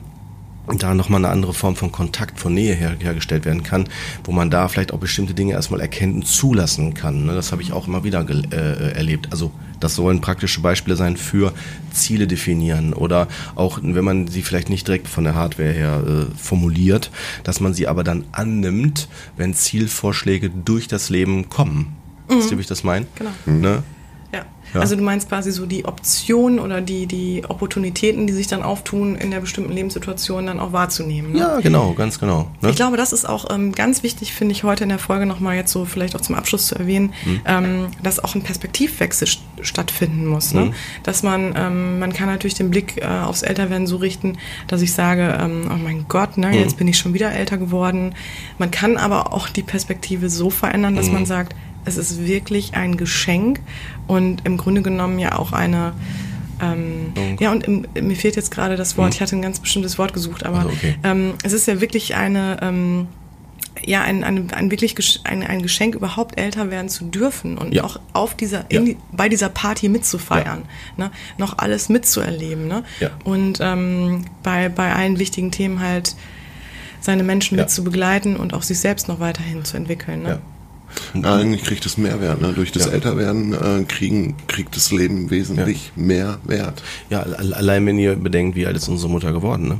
[0.78, 3.84] da nochmal eine andere Form von Kontakt, von Nähe her, hergestellt werden kann,
[4.24, 7.26] wo man da vielleicht auch bestimmte Dinge erstmal erkennen und zulassen kann.
[7.26, 7.34] Ne?
[7.34, 9.28] Das habe ich auch immer wieder äh, erlebt.
[9.30, 11.52] Also das sollen praktische Beispiele sein für
[11.92, 16.38] Ziele definieren oder auch, wenn man sie vielleicht nicht direkt von der Hardware her äh,
[16.38, 17.10] formuliert,
[17.42, 21.96] dass man sie aber dann annimmt, wenn Zielvorschläge durch das Leben kommen.
[22.28, 22.38] Mhm.
[22.38, 23.06] Wisst ihr, wie ich das meine?
[23.16, 23.30] Genau.
[23.44, 23.82] Ne?
[24.74, 24.80] Ja.
[24.80, 29.16] Also du meinst quasi so die Optionen oder die, die Opportunitäten, die sich dann auftun,
[29.16, 31.32] in der bestimmten Lebenssituation dann auch wahrzunehmen.
[31.32, 31.38] Ne?
[31.38, 32.50] Ja, genau, ganz genau.
[32.60, 32.70] Ne?
[32.70, 35.56] Ich glaube, das ist auch ähm, ganz wichtig, finde ich, heute in der Folge nochmal
[35.56, 37.40] jetzt so vielleicht auch zum Abschluss zu erwähnen, mhm.
[37.46, 40.52] ähm, dass auch ein Perspektivwechsel st stattfinden muss.
[40.52, 40.66] Ne?
[40.66, 40.74] Mhm.
[41.04, 44.92] Dass man, ähm, man kann natürlich den Blick äh, aufs Älterwerden so richten, dass ich
[44.92, 46.54] sage, ähm, oh mein Gott, ne, mhm.
[46.54, 48.14] jetzt bin ich schon wieder älter geworden.
[48.58, 51.14] Man kann aber auch die Perspektive so verändern, dass mhm.
[51.14, 51.54] man sagt,
[51.84, 53.60] es ist wirklich ein Geschenk
[54.06, 55.92] und im Grunde genommen ja auch eine.
[56.62, 59.14] Ähm, ja, und im, mir fehlt jetzt gerade das Wort, hm.
[59.14, 60.96] ich hatte ein ganz bestimmtes Wort gesucht, aber also okay.
[61.02, 62.58] ähm, es ist ja wirklich eine.
[62.62, 63.08] Ähm,
[63.86, 67.84] ja, ein, ein, ein wirklich ein, ein Geschenk, überhaupt älter werden zu dürfen und ja.
[67.84, 68.80] auch auf dieser, ja.
[68.80, 70.62] die, bei dieser Party mitzufeiern,
[70.96, 71.04] ja.
[71.04, 71.10] ne?
[71.38, 72.68] noch alles mitzuerleben.
[72.68, 72.84] Ne?
[73.24, 76.14] Und ähm, bei, bei allen wichtigen Themen halt
[77.00, 80.22] seine Menschen mit zu begleiten und auch sich selbst noch weiterhin zu entwickeln.
[80.22, 80.40] Ne?
[81.14, 82.40] Ja, eigentlich kriegt es Mehrwert.
[82.40, 82.52] Ne?
[82.52, 82.92] Durch das ja.
[82.92, 86.02] Älterwerden äh, kriegen, kriegt das Leben wesentlich ja.
[86.02, 86.82] mehr Wert.
[87.10, 89.78] Ja, allein wenn ihr bedenkt, wie alt ist unsere Mutter geworden, ne?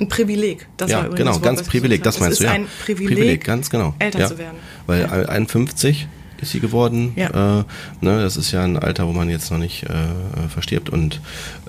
[0.00, 0.66] Ein Privileg.
[0.76, 2.52] Das ja, war genau, das Wort, ganz Privileg, das meinst du, ja.
[2.52, 3.94] ein Privileg, Privileg, ganz genau.
[4.00, 4.28] älter ja.
[4.28, 4.56] zu werden.
[4.86, 6.08] Weil 51
[6.44, 7.12] ist sie geworden.
[7.16, 7.60] Ja.
[7.60, 7.64] Äh,
[8.00, 11.20] ne, das ist ja ein Alter, wo man jetzt noch nicht äh, verstirbt und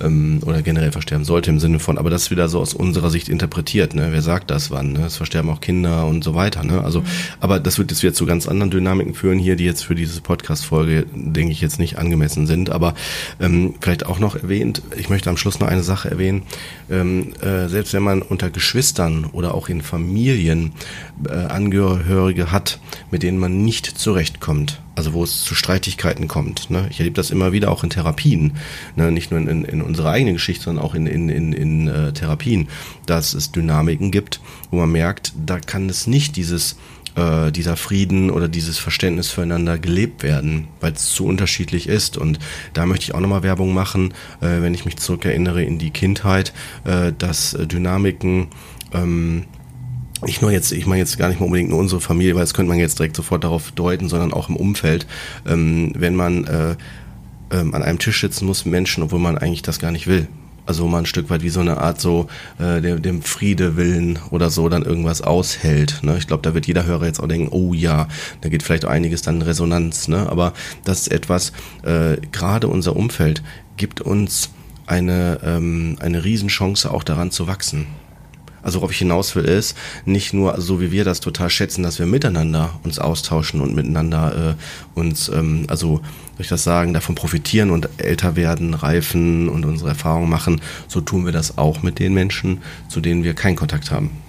[0.01, 3.09] ähm, oder generell versterben sollte im Sinne von, aber das ist wieder so aus unserer
[3.09, 3.95] Sicht interpretiert.
[3.95, 4.09] Ne?
[4.11, 4.93] Wer sagt das wann?
[4.93, 5.05] Ne?
[5.05, 6.63] Es versterben auch Kinder und so weiter.
[6.63, 6.83] Ne?
[6.83, 7.05] Also, mhm.
[7.39, 10.21] aber das wird jetzt wieder zu ganz anderen Dynamiken führen hier, die jetzt für diese
[10.21, 12.69] Podcast-Folge, denke ich, jetzt nicht angemessen sind.
[12.69, 12.93] Aber
[13.39, 16.43] ähm, vielleicht auch noch erwähnt, ich möchte am Schluss noch eine Sache erwähnen.
[16.89, 20.73] Ähm, äh, selbst wenn man unter Geschwistern oder auch in Familien
[21.27, 22.79] äh, Angehörige hat,
[23.11, 24.64] mit denen man nicht zurechtkommt,
[24.95, 26.69] also wo es zu Streitigkeiten kommt.
[26.69, 26.87] Ne?
[26.89, 28.53] Ich erlebe das immer wieder auch in Therapien,
[28.95, 29.11] ne?
[29.11, 32.13] nicht nur in, in, in unserer eigenen Geschichte, sondern auch in, in, in, in äh,
[32.13, 32.67] Therapien,
[33.05, 34.39] dass es Dynamiken gibt,
[34.71, 36.77] wo man merkt, da kann es nicht dieses
[37.15, 42.17] äh, dieser Frieden oder dieses Verständnis füreinander gelebt werden, weil es zu unterschiedlich ist.
[42.17, 42.39] Und
[42.73, 46.53] da möchte ich auch nochmal Werbung machen, äh, wenn ich mich zurückerinnere in die Kindheit,
[46.83, 48.47] äh, dass äh, Dynamiken
[48.93, 49.45] ähm,
[50.23, 52.53] nicht nur jetzt, ich meine jetzt gar nicht mal unbedingt nur unsere Familie, weil das
[52.53, 55.07] könnte man jetzt direkt sofort darauf deuten, sondern auch im Umfeld,
[55.45, 56.75] ähm, wenn man äh,
[57.51, 60.27] ähm, an einem Tisch sitzen muss mit Menschen, obwohl man eigentlich das gar nicht will.
[60.65, 64.17] Also mal ein Stück weit wie so eine Art so äh, dem, dem Friede willen
[64.31, 65.99] oder so dann irgendwas aushält.
[66.01, 66.17] Ne?
[66.17, 68.07] Ich glaube, da wird jeder Hörer jetzt auch denken, oh ja,
[68.41, 70.07] da geht vielleicht einiges dann in Resonanz.
[70.07, 70.27] Ne?
[70.27, 70.53] Aber
[70.83, 71.51] das ist etwas,
[71.83, 73.43] äh, gerade unser Umfeld
[73.77, 74.49] gibt uns
[74.87, 77.85] eine, ähm, eine Riesenchance auch daran zu wachsen.
[78.65, 81.99] Also worauf ich hinaus will ist, nicht nur so wie wir das total schätzen, dass
[81.99, 86.01] wir miteinander uns austauschen und miteinander äh, uns, ähm, also
[86.39, 91.25] ich das sagen, davon profitieren und älter werden, reifen und unsere Erfahrungen machen, so tun
[91.25, 94.24] wir das auch mit den Menschen, zu denen wir keinen Kontakt haben.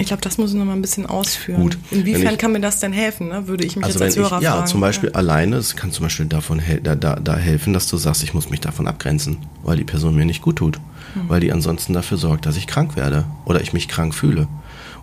[0.00, 1.60] Ich glaube, das muss ich noch mal ein bisschen ausführen.
[1.60, 1.78] Gut.
[1.90, 3.28] Inwiefern ich, kann mir das denn helfen?
[3.28, 3.46] Ne?
[3.46, 4.66] Würde ich mich also jetzt als Hörer ich, ja, fragen.
[4.66, 5.14] zum Beispiel ja.
[5.14, 8.50] alleine, es kann zum Beispiel davon da, da, da helfen, dass du sagst, ich muss
[8.50, 10.76] mich davon abgrenzen, weil die Person mir nicht gut tut,
[11.14, 11.28] hm.
[11.28, 14.48] weil die ansonsten dafür sorgt, dass ich krank werde oder ich mich krank fühle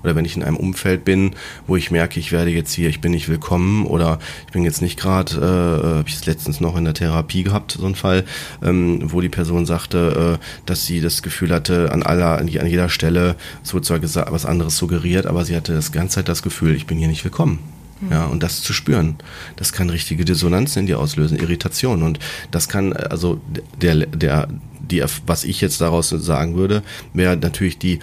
[0.03, 1.31] oder wenn ich in einem Umfeld bin,
[1.65, 4.81] wo ich merke, ich werde jetzt hier, ich bin nicht willkommen oder ich bin jetzt
[4.81, 8.23] nicht gerade, äh, habe ich es letztens noch in der Therapie gehabt, so ein Fall,
[8.63, 12.89] ähm, wo die Person sagte, äh, dass sie das Gefühl hatte, an aller, an jeder
[12.89, 16.43] Stelle, es wurde zwar gesagt, was anderes suggeriert, aber sie hatte das ganze Zeit das
[16.43, 17.59] Gefühl, ich bin hier nicht willkommen.
[18.01, 18.11] Mhm.
[18.11, 19.15] Ja, und das zu spüren,
[19.55, 22.03] das kann richtige Dissonanzen in dir auslösen, Irritation.
[22.03, 22.19] Und
[22.51, 23.39] das kann, also
[23.81, 24.47] der, der,
[24.79, 26.83] die, was ich jetzt daraus sagen würde,
[27.13, 27.99] wäre natürlich die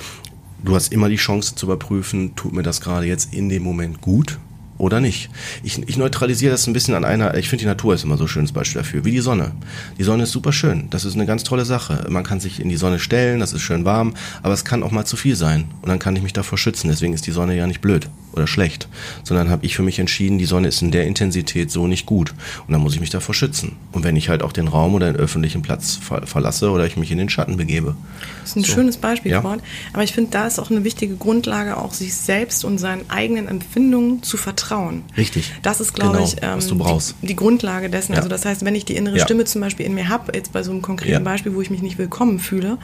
[0.64, 4.00] du hast immer die Chance zu überprüfen, tut mir das gerade jetzt in dem Moment
[4.00, 4.38] gut
[4.76, 5.30] oder nicht.
[5.62, 8.24] Ich, ich neutralisiere das ein bisschen an einer, ich finde die Natur ist immer so
[8.24, 9.52] ein schönes Beispiel dafür, wie die Sonne.
[9.98, 12.06] Die Sonne ist super schön, das ist eine ganz tolle Sache.
[12.08, 14.90] Man kann sich in die Sonne stellen, das ist schön warm, aber es kann auch
[14.90, 17.56] mal zu viel sein und dann kann ich mich davor schützen, deswegen ist die Sonne
[17.56, 18.88] ja nicht blöd oder schlecht,
[19.22, 22.34] sondern habe ich für mich entschieden, die Sonne ist in der Intensität so nicht gut
[22.66, 23.76] und dann muss ich mich davor schützen.
[23.92, 26.96] Und wenn ich halt auch den Raum oder den öffentlichen Platz ver verlasse oder ich
[26.96, 27.96] mich in den Schatten begebe.
[28.40, 28.72] Das ist ein so.
[28.72, 29.44] schönes Beispiel, ja.
[29.44, 29.60] Wort.
[29.92, 33.48] aber ich finde, da ist auch eine wichtige Grundlage, auch sich selbst und seinen eigenen
[33.48, 35.02] Empfindungen zu vertrauen.
[35.16, 35.52] Richtig.
[35.62, 37.14] Das ist, glaube genau, ich, ähm, was du brauchst.
[37.22, 38.12] Die, die Grundlage dessen.
[38.12, 38.18] Ja.
[38.18, 39.24] Also das heißt, wenn ich die innere ja.
[39.24, 41.24] Stimme zum Beispiel in mir habe, jetzt bei so einem konkreten.
[41.24, 42.78] Beispiel, wo ich mich nicht willkommen fühle,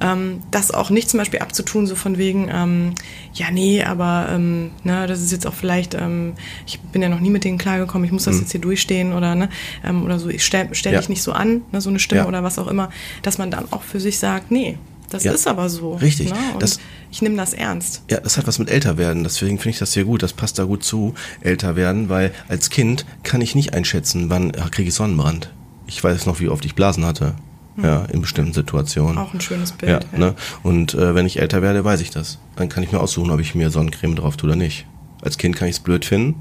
[0.00, 2.94] ähm, das auch nicht zum Beispiel abzutun, so von wegen, ähm,
[3.32, 6.34] ja, nee, aber ähm, ne, das ist jetzt auch vielleicht, ähm,
[6.66, 9.34] ich bin ja noch nie mit denen klargekommen, ich muss das jetzt hier durchstehen oder
[9.34, 9.48] ne,
[9.84, 10.94] ähm, oder so, ich stelle stell Mhm.
[10.94, 11.00] Ja.
[11.00, 12.28] dich nicht so an, ne, so eine Stimme Ja.
[12.28, 12.88] oder was auch immer,
[13.22, 14.78] dass man dann auch für sich sagt, nee,
[15.10, 15.32] das Ja.
[15.32, 15.94] ist aber so.
[15.94, 16.30] Richtig.
[16.30, 16.36] Ne?
[16.58, 16.78] Das-
[17.10, 18.02] ich nehme das ernst.
[18.10, 19.22] Ja, das hat was mit älter werden.
[19.22, 20.22] Deswegen finde ich das sehr gut.
[20.22, 24.50] Das passt da gut zu, älter werden, weil als Kind kann ich nicht einschätzen, wann
[24.72, 25.52] kriege ich Sonnenbrand.
[25.86, 27.34] Ich weiß noch, wie oft ich Blasen hatte.
[27.82, 29.18] Ja, in bestimmten Situationen.
[29.18, 29.90] Auch ein schönes Bild.
[30.12, 30.34] Ja, ne?
[30.62, 32.38] Und äh, wenn ich älter werde, weiß ich das.
[32.56, 34.86] Dann kann ich mir aussuchen, ob ich mir Sonnencreme drauf tue oder nicht.
[35.22, 36.40] Als Kind kann ich es blöd finden.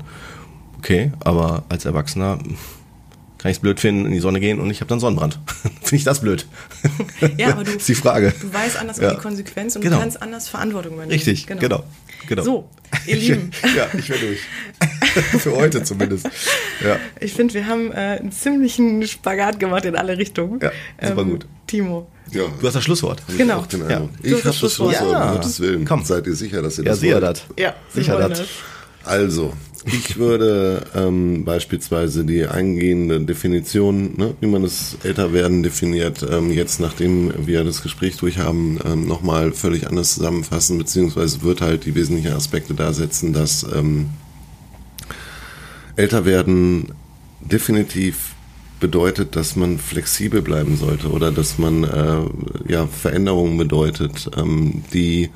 [0.78, 2.38] Okay, aber als Erwachsener
[3.38, 5.40] kann ich es blöd finden, in die Sonne gehen und ich habe dann Sonnenbrand.
[5.82, 6.46] Finde ich das blöd?
[7.38, 8.34] Ja, aber du, ist die Frage.
[8.40, 9.10] du weißt anders Ja.
[9.10, 9.96] um die Konsequenz und Genau.
[9.98, 11.12] du kannst anders Verantwortung übernehmen.
[11.14, 11.84] Richtig, genau.
[12.28, 12.44] genau.
[12.44, 12.70] So,
[13.08, 13.52] ihr Lieben.
[13.76, 14.40] ja, ich wäre durch.
[15.40, 16.26] Für heute zumindest.
[16.84, 16.98] Ja.
[17.20, 20.60] Ich finde, wir haben äh, einen ziemlichen Spagat gemacht in alle Richtungen.
[20.62, 20.70] Ähm,
[21.02, 21.46] Ja, super gut.
[21.68, 22.08] Timo.
[22.32, 23.22] Ja, Du hast das Schlusswort.
[23.28, 23.66] ich genau.
[23.88, 24.08] Ja.
[24.24, 24.94] Ich habe das das Schlusswort.
[24.94, 25.28] Ja.
[25.30, 25.86] um Gottes Willen.
[25.86, 26.04] Komm.
[26.04, 27.24] Seid ihr sicher, dass ihr Ja, das sicher wollt?
[27.24, 27.44] das.
[27.58, 28.42] Ja, Sicher das.
[29.04, 29.54] Also,
[29.86, 36.80] ich würde ähm, beispielsweise die eingehende Definition, ne, wie man das Älterwerden definiert, ähm, jetzt
[36.80, 42.34] nachdem wir das Gespräch durchhaben, ähm, nochmal völlig anders zusammenfassen, beziehungsweise wird halt die wesentlichen
[42.34, 44.10] Aspekte da setzen, dass ähm,
[45.96, 46.94] Älterwerden
[47.42, 48.36] definitiv
[48.80, 55.30] bedeutet, dass man flexibel bleiben sollte oder dass man äh, ja Veränderungen bedeutet, ähm, die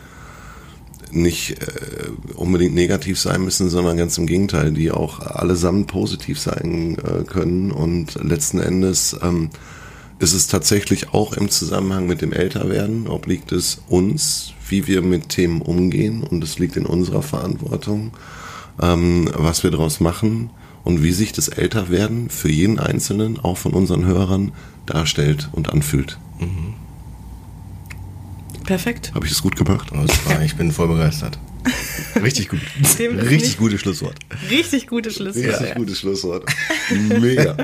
[1.11, 6.97] nicht äh, unbedingt negativ sein müssen, sondern ganz im Gegenteil, die auch allesamt positiv sein
[6.99, 7.71] äh, können.
[7.71, 9.49] Und letzten Endes ähm,
[10.19, 15.29] ist es tatsächlich auch im Zusammenhang mit dem Älterwerden, obliegt es uns, wie wir mit
[15.29, 16.23] Themen umgehen.
[16.23, 18.11] Und es liegt in unserer Verantwortung,
[18.81, 20.49] ähm, was wir daraus machen
[20.83, 24.51] und wie sich das Älterwerden für jeden Einzelnen, auch von unseren Hörern,
[24.85, 26.17] darstellt und anfühlt.
[28.69, 29.11] Perfekt.
[29.15, 29.89] Habe ich es gut gemacht?
[29.91, 31.39] Oh, das war, ich bin voll begeistert.
[32.21, 32.59] Richtig gut.
[32.99, 34.15] Richtig gutes Schlusswort.
[34.49, 35.45] Richtig gutes Schlusswort.
[35.47, 35.73] Richtig ja.
[35.73, 36.45] gutes Schlusswort.
[37.19, 37.57] Mega.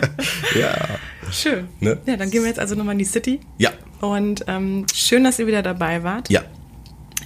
[0.60, 1.00] Ja.
[1.32, 1.68] Schön.
[1.80, 2.00] Ne?
[2.08, 3.40] Ja, dann gehen wir jetzt also nochmal in die City.
[3.60, 3.72] Ja.
[4.02, 6.30] Und ähm, schön, dass ihr wieder dabei wart.
[6.32, 6.44] Ja.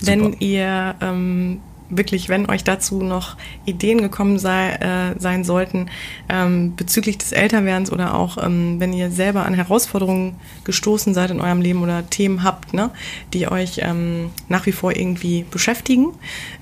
[0.01, 0.41] Wenn Super.
[0.41, 3.35] ihr ähm, wirklich, wenn euch dazu noch
[3.65, 5.89] Ideen gekommen sei, äh, sein sollten
[6.29, 11.41] ähm, bezüglich des Älterwerdens oder auch ähm, wenn ihr selber an Herausforderungen gestoßen seid in
[11.41, 12.91] eurem Leben oder Themen habt, ne,
[13.33, 16.13] die euch ähm, nach wie vor irgendwie beschäftigen,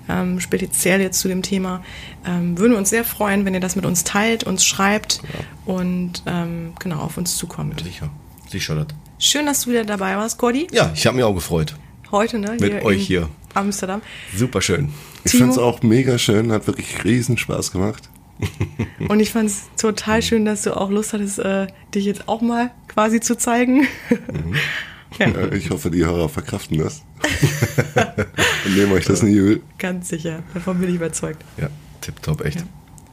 [0.10, 1.84] ähm, speziell jetzt zu dem Thema,
[2.26, 5.22] ähm, würden wir uns sehr freuen, wenn ihr das mit uns teilt, uns schreibt
[5.66, 7.82] und ähm, genau auf uns zukommt.
[7.82, 8.10] Sicher.
[8.50, 8.88] Sicher das.
[9.20, 10.68] Schön, dass du wieder dabei warst, Cordy.
[10.72, 11.76] Ja, ich habe mich auch gefreut.
[12.12, 12.58] Heute, ne?
[12.60, 13.30] Mit euch in hier.
[13.54, 14.02] Amsterdam.
[14.36, 14.90] Super schön.
[15.24, 18.10] Ich fand es auch mega schön, hat wirklich riesen Spaß gemacht.
[19.10, 22.42] Und ich fand es total schön, dass du auch Lust hattest, äh, dich jetzt auch
[22.42, 23.88] mal quasi zu zeigen.
[25.20, 27.02] ja, Äh, Ich hoffe, die Hörer verkraften das.
[28.66, 29.62] Und nehmen euch das nicht übel.
[29.80, 30.44] ganz sicher.
[30.54, 31.44] Davon bin ich überzeugt.
[31.58, 31.70] Ja,
[32.02, 32.64] tipptopp, echt.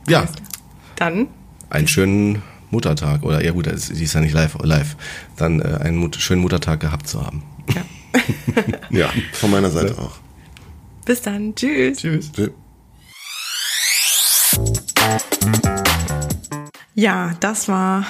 [0.09, 0.29] Ja,
[0.97, 1.29] Dann,
[1.71, 3.23] einen schönen Muttertag.
[3.23, 4.59] Oder ja gut, die ist ja nicht live.
[4.63, 4.97] live.
[5.37, 7.43] Dann äh, einen Mut schönen Muttertag gehabt zu haben.
[7.75, 7.83] ja.
[8.91, 10.17] Ja, von meiner Seite auch.
[11.05, 11.55] bis dann.
[11.55, 11.99] Tschüss.
[11.99, 12.31] Tschüss.
[12.33, 12.51] Tschüss.
[16.95, 18.07] Ja, das war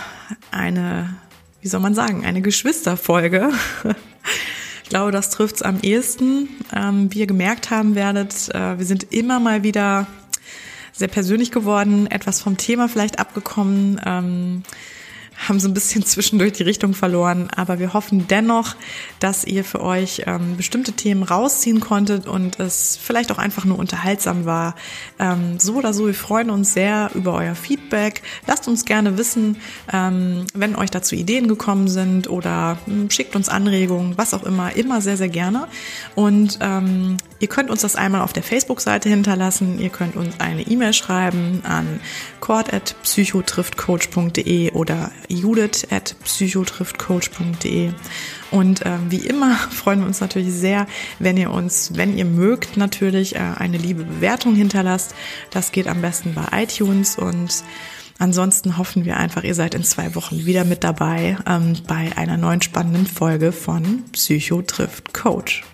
[0.50, 1.14] eine,
[1.62, 3.50] wie soll man sagen, eine Geschwisterfolge.
[4.82, 6.46] Ich glaube, das trifft es am ehesten.
[6.70, 10.06] Ähm, wie ihr gemerkt haben werdet, äh, wir sind immer mal wieder
[10.92, 13.98] sehr persönlich geworden, etwas vom Thema vielleicht abgekommen.
[15.36, 18.76] Haben so ein bisschen zwischendurch die Richtung verloren, aber wir hoffen dennoch,
[19.20, 23.78] dass ihr für euch ähm, bestimmte Themen rausziehen konntet und es vielleicht auch einfach nur
[23.78, 24.74] unterhaltsam war.
[25.18, 28.22] Ähm, so oder so, wir freuen uns sehr über euer Feedback.
[28.46, 29.56] Lasst uns gerne wissen,
[29.92, 34.76] ähm, wenn euch dazu Ideen gekommen sind oder ähm, schickt uns Anregungen, was auch immer,
[34.76, 35.66] immer sehr, sehr gerne.
[36.14, 39.78] Und ähm, ihr könnt uns das einmal auf der Facebook-Seite hinterlassen.
[39.78, 42.00] Ihr könnt uns eine E-Mail schreiben an
[42.40, 47.92] cord.psychotriftcoach.de oder judith at psychotriftcoach.de.
[48.50, 50.86] Und äh, wie immer freuen wir uns natürlich sehr,
[51.18, 55.14] wenn ihr uns, wenn ihr mögt, natürlich äh, eine liebe Bewertung hinterlasst.
[55.50, 57.64] Das geht am besten bei iTunes und
[58.18, 62.36] Ansonsten hoffen wir einfach, ihr seid in zwei Wochen wieder mit dabei ähm, bei einer
[62.36, 65.64] neuen spannenden Folge von Psycho trifft Coach.